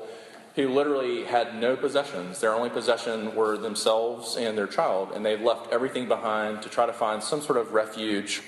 who 0.55 0.67
literally 0.67 1.23
had 1.23 1.55
no 1.55 1.77
possessions. 1.77 2.41
Their 2.41 2.53
only 2.53 2.69
possession 2.69 3.33
were 3.35 3.57
themselves 3.57 4.35
and 4.35 4.57
their 4.57 4.67
child 4.67 5.11
and 5.13 5.25
they 5.25 5.37
left 5.37 5.71
everything 5.71 6.07
behind 6.07 6.61
to 6.63 6.69
try 6.69 6.85
to 6.85 6.93
find 6.93 7.23
some 7.23 7.41
sort 7.41 7.57
of 7.57 7.73
refuge 7.73 8.41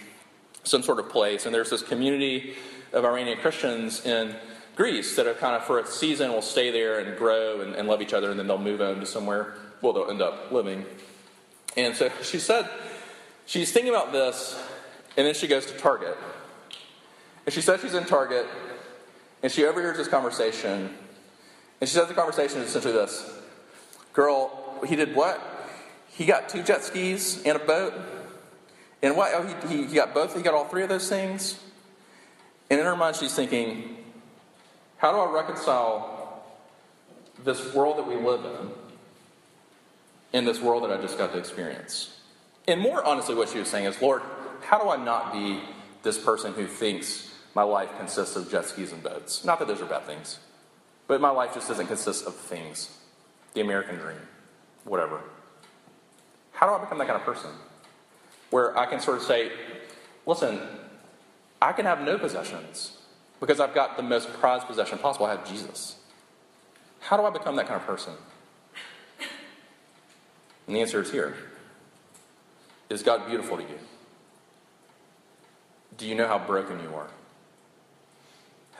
some 0.66 0.82
sort 0.82 1.00
of 1.00 1.10
place. 1.10 1.46
And 1.46 1.54
there's 1.54 1.70
this 1.70 1.82
community 1.82 2.56
of 2.92 3.06
iranian 3.06 3.38
christians 3.40 4.06
in 4.06 4.36
greece 4.76 5.16
that 5.16 5.28
are 5.28 5.34
kind 5.34 5.56
of 5.56 5.64
for 5.64 5.80
a 5.80 5.86
season 5.86 6.32
will 6.32 6.42
stay 6.42 6.72
there 6.72 7.00
and 7.00 7.18
grow 7.18 7.62
and, 7.62 7.76
and 7.76 7.88
love 7.88 8.02
each 8.02 8.14
other 8.14 8.32
and 8.32 8.40
then 8.40 8.48
they'll 8.48 8.58
move 8.58 8.82
on 8.82 9.00
to 9.00 9.06
somewhere. 9.06 9.56
Well 9.82 9.94
they'll 9.94 10.10
end 10.10 10.22
up 10.22 10.52
living. 10.52 10.86
And 11.76 11.96
so 11.96 12.12
she 12.22 12.38
said 12.38 12.70
she's 13.46 13.72
thinking 13.72 13.94
about 13.94 14.12
this 14.12 14.60
and 15.16 15.26
then 15.26 15.34
she 15.34 15.48
goes 15.48 15.66
to 15.68 15.78
target 15.78 16.18
and 17.46 17.54
she 17.54 17.62
says 17.62 17.82
she's 17.82 17.94
in 17.94 18.06
Target, 18.06 18.48
and 19.42 19.52
she 19.52 19.66
overhears 19.66 19.98
this 19.98 20.08
conversation. 20.08 20.94
And 21.82 21.90
she 21.90 21.96
says 21.96 22.08
the 22.08 22.14
conversation 22.14 22.62
is 22.62 22.70
essentially 22.70 22.94
this 22.94 23.30
Girl, 24.14 24.80
he 24.88 24.96
did 24.96 25.16
what? 25.16 25.42
He 26.08 26.26
got 26.26 26.48
two 26.48 26.64
jet 26.64 26.84
skis 26.84 27.42
and 27.44 27.56
a 27.56 27.60
boat. 27.60 27.94
And 29.02 29.18
what? 29.18 29.32
Oh, 29.34 29.68
he, 29.68 29.76
he, 29.76 29.88
he 29.88 29.96
got 29.96 30.14
both? 30.14 30.36
He 30.36 30.42
got 30.42 30.54
all 30.54 30.66
three 30.66 30.84
of 30.84 30.90
those 30.90 31.10
things? 31.10 31.60
And 32.70 32.80
in 32.80 32.86
her 32.86 32.96
mind, 32.96 33.16
she's 33.16 33.36
thinking, 33.36 33.98
how 34.98 35.12
do 35.12 35.18
I 35.18 35.34
reconcile 35.34 36.44
this 37.44 37.74
world 37.74 37.98
that 37.98 38.08
we 38.08 38.16
live 38.16 38.46
in 38.46 38.72
in 40.32 40.46
this 40.46 40.62
world 40.62 40.84
that 40.84 40.92
I 40.92 41.02
just 41.02 41.18
got 41.18 41.34
to 41.34 41.40
experience? 41.40 42.18
And 42.68 42.80
more 42.80 43.04
honestly, 43.04 43.36
what 43.36 43.50
she 43.50 43.60
was 43.60 43.68
saying 43.68 43.86
is, 43.86 44.02
Lord, 44.02 44.22
how 44.62 44.80
do 44.80 44.90
I 44.90 44.96
not 44.96 45.34
be 45.34 45.60
this 46.04 46.18
person 46.18 46.54
who 46.54 46.68
thinks 46.68 47.33
my 47.56 47.64
life 47.64 47.90
consists 47.98 48.36
of 48.36 48.50
jet 48.50 48.66
skis 48.66 48.92
and 48.92 49.04
boats? 49.04 49.44
Not 49.44 49.60
that 49.60 49.68
those 49.68 49.82
are 49.82 49.86
bad 49.86 50.04
things, 50.04 50.40
but 51.08 51.22
my 51.22 51.30
life 51.30 51.54
just 51.54 51.68
doesn't 51.68 51.88
consist 51.88 52.26
of 52.26 52.36
things. 52.36 52.98
The 53.54 53.62
American 53.62 53.98
dream, 53.98 54.18
whatever. 54.84 55.22
How 56.54 56.68
do 56.68 56.74
I 56.74 56.80
become 56.80 56.98
that 56.98 57.08
kind 57.08 57.20
of 57.20 57.26
person? 57.26 57.52
Where 58.50 58.78
I 58.78 58.86
can 58.86 59.00
sort 59.00 59.18
of 59.18 59.24
say, 59.24 59.52
listen, 60.26 60.60
I 61.62 61.72
can 61.72 61.86
have 61.86 62.02
no 62.02 62.18
possessions 62.18 62.98
because 63.40 63.60
I've 63.60 63.74
got 63.74 63.98
the 63.98 64.04
most 64.04 64.32
prized 64.34 64.66
possession 64.66 64.98
possible. 64.98 65.26
I 65.26 65.32
have 65.32 65.48
Jesus. 65.48 65.98
How 67.02 67.18
do 67.18 67.24
I 67.24 67.30
become 67.30 67.56
that 67.58 67.68
kind 67.68 67.80
of 67.80 67.86
person? 67.86 68.14
And 70.68 70.76
the 70.76 70.82
answer 70.82 71.02
is 71.02 71.12
here. 71.12 71.36
Is 72.90 73.04
God 73.04 73.28
beautiful 73.28 73.58
to 73.58 73.64
you? 73.64 73.80
Do 75.98 76.08
you 76.08 76.16
know 76.16 76.28
how 76.28 76.40
broken 76.40 76.80
you 76.80 76.94
are? 76.96 77.10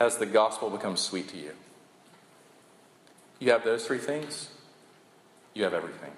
Has 0.04 0.18
the 0.18 0.26
gospel 0.26 0.68
become 0.68 0.98
sweet 0.98 1.28
to 1.28 1.38
you? 1.38 1.52
You 3.38 3.52
have 3.52 3.64
those 3.64 3.86
three 3.86 3.96
things, 3.96 4.50
you 5.54 5.64
have 5.64 5.72
everything. 5.72 6.10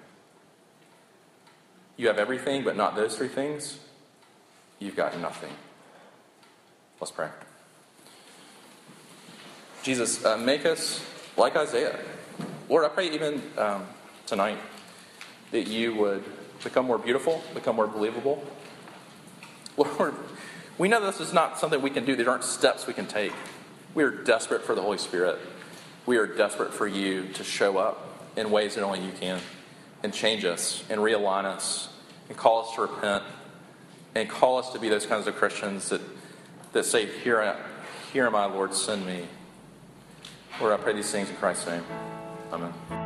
You 1.95 2.09
have 2.09 2.17
everything, 2.19 2.65
but 2.65 2.75
not 2.75 2.97
those 2.97 3.15
three 3.15 3.29
things, 3.29 3.79
you've 4.79 4.97
got 4.97 5.17
nothing. 5.21 5.53
Let's 6.99 7.11
pray. 7.11 7.29
Jesus, 9.83 10.25
uh, 10.25 10.35
make 10.35 10.65
us 10.65 11.01
like 11.37 11.55
Isaiah. 11.55 11.97
Lord, 12.67 12.83
I 12.83 12.89
pray 12.89 13.09
even 13.11 13.41
um, 13.57 13.85
tonight 14.25 14.57
that 15.51 15.65
you 15.65 15.95
would 15.95 16.25
become 16.61 16.87
more 16.87 16.97
beautiful, 16.97 17.41
become 17.53 17.77
more 17.77 17.87
believable. 17.87 18.43
Lord, 19.77 20.13
we 20.77 20.89
know 20.89 20.99
this 21.05 21.21
is 21.21 21.31
not 21.31 21.57
something 21.57 21.81
we 21.81 21.89
can 21.89 22.03
do, 22.03 22.17
these 22.17 22.27
aren't 22.27 22.43
steps 22.43 22.85
we 22.85 22.93
can 22.93 23.05
take. 23.07 23.31
We 23.97 24.03
are 24.03 24.11
desperate 24.11 24.61
for 24.61 24.75
the 24.75 24.81
Holy 24.83 24.99
Spirit. 24.99 25.39
We 26.05 26.17
are 26.17 26.27
desperate 26.27 26.71
for 26.71 26.85
you 26.85 27.29
to 27.29 27.43
show 27.43 27.79
up 27.79 28.29
in 28.35 28.51
ways 28.51 28.75
that 28.75 28.83
only 28.83 29.03
you 29.03 29.11
can 29.11 29.39
and 30.03 30.13
change 30.13 30.45
us 30.45 30.83
and 30.87 31.01
realign 31.01 31.45
us 31.45 31.89
and 32.29 32.37
call 32.37 32.61
us 32.61 32.75
to 32.75 32.81
repent 32.81 33.23
and 34.13 34.29
call 34.29 34.59
us 34.59 34.71
to 34.73 34.79
be 34.79 34.87
those 34.87 35.07
kinds 35.07 35.25
of 35.25 35.35
Christians 35.35 35.89
that, 35.89 36.01
that 36.73 36.85
say, 36.85 37.07
Here, 37.07 37.41
I, 37.41 37.55
here 38.13 38.27
am 38.27 38.35
I, 38.35 38.45
Lord, 38.45 38.75
send 38.75 39.03
me. 39.03 39.25
Lord, 40.61 40.73
I 40.73 40.77
pray 40.77 40.93
these 40.93 41.11
things 41.11 41.31
in 41.31 41.35
Christ's 41.37 41.65
name. 41.65 41.83
Amen. 42.53 42.96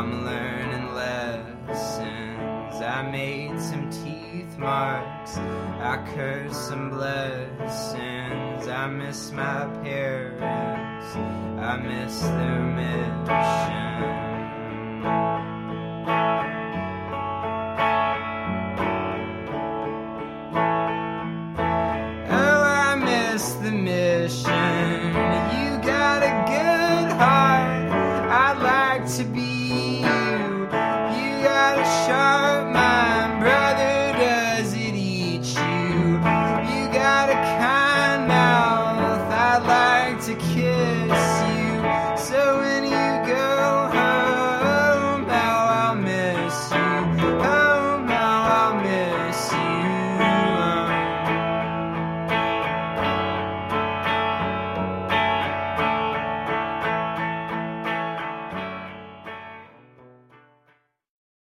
I'm 0.00 0.24
learning 0.24 0.94
lessons. 0.94 2.80
I 2.80 3.02
made 3.02 3.60
some 3.60 3.90
teeth 3.90 4.56
marks. 4.56 5.36
I 5.36 6.02
cursed 6.14 6.68
some 6.68 6.88
blessings. 6.88 8.66
I 8.66 8.86
miss 8.86 9.30
my 9.30 9.66
parents. 9.84 11.16
I 11.60 11.76
miss 11.76 12.18
their 12.18 12.62
mission. 12.78 13.80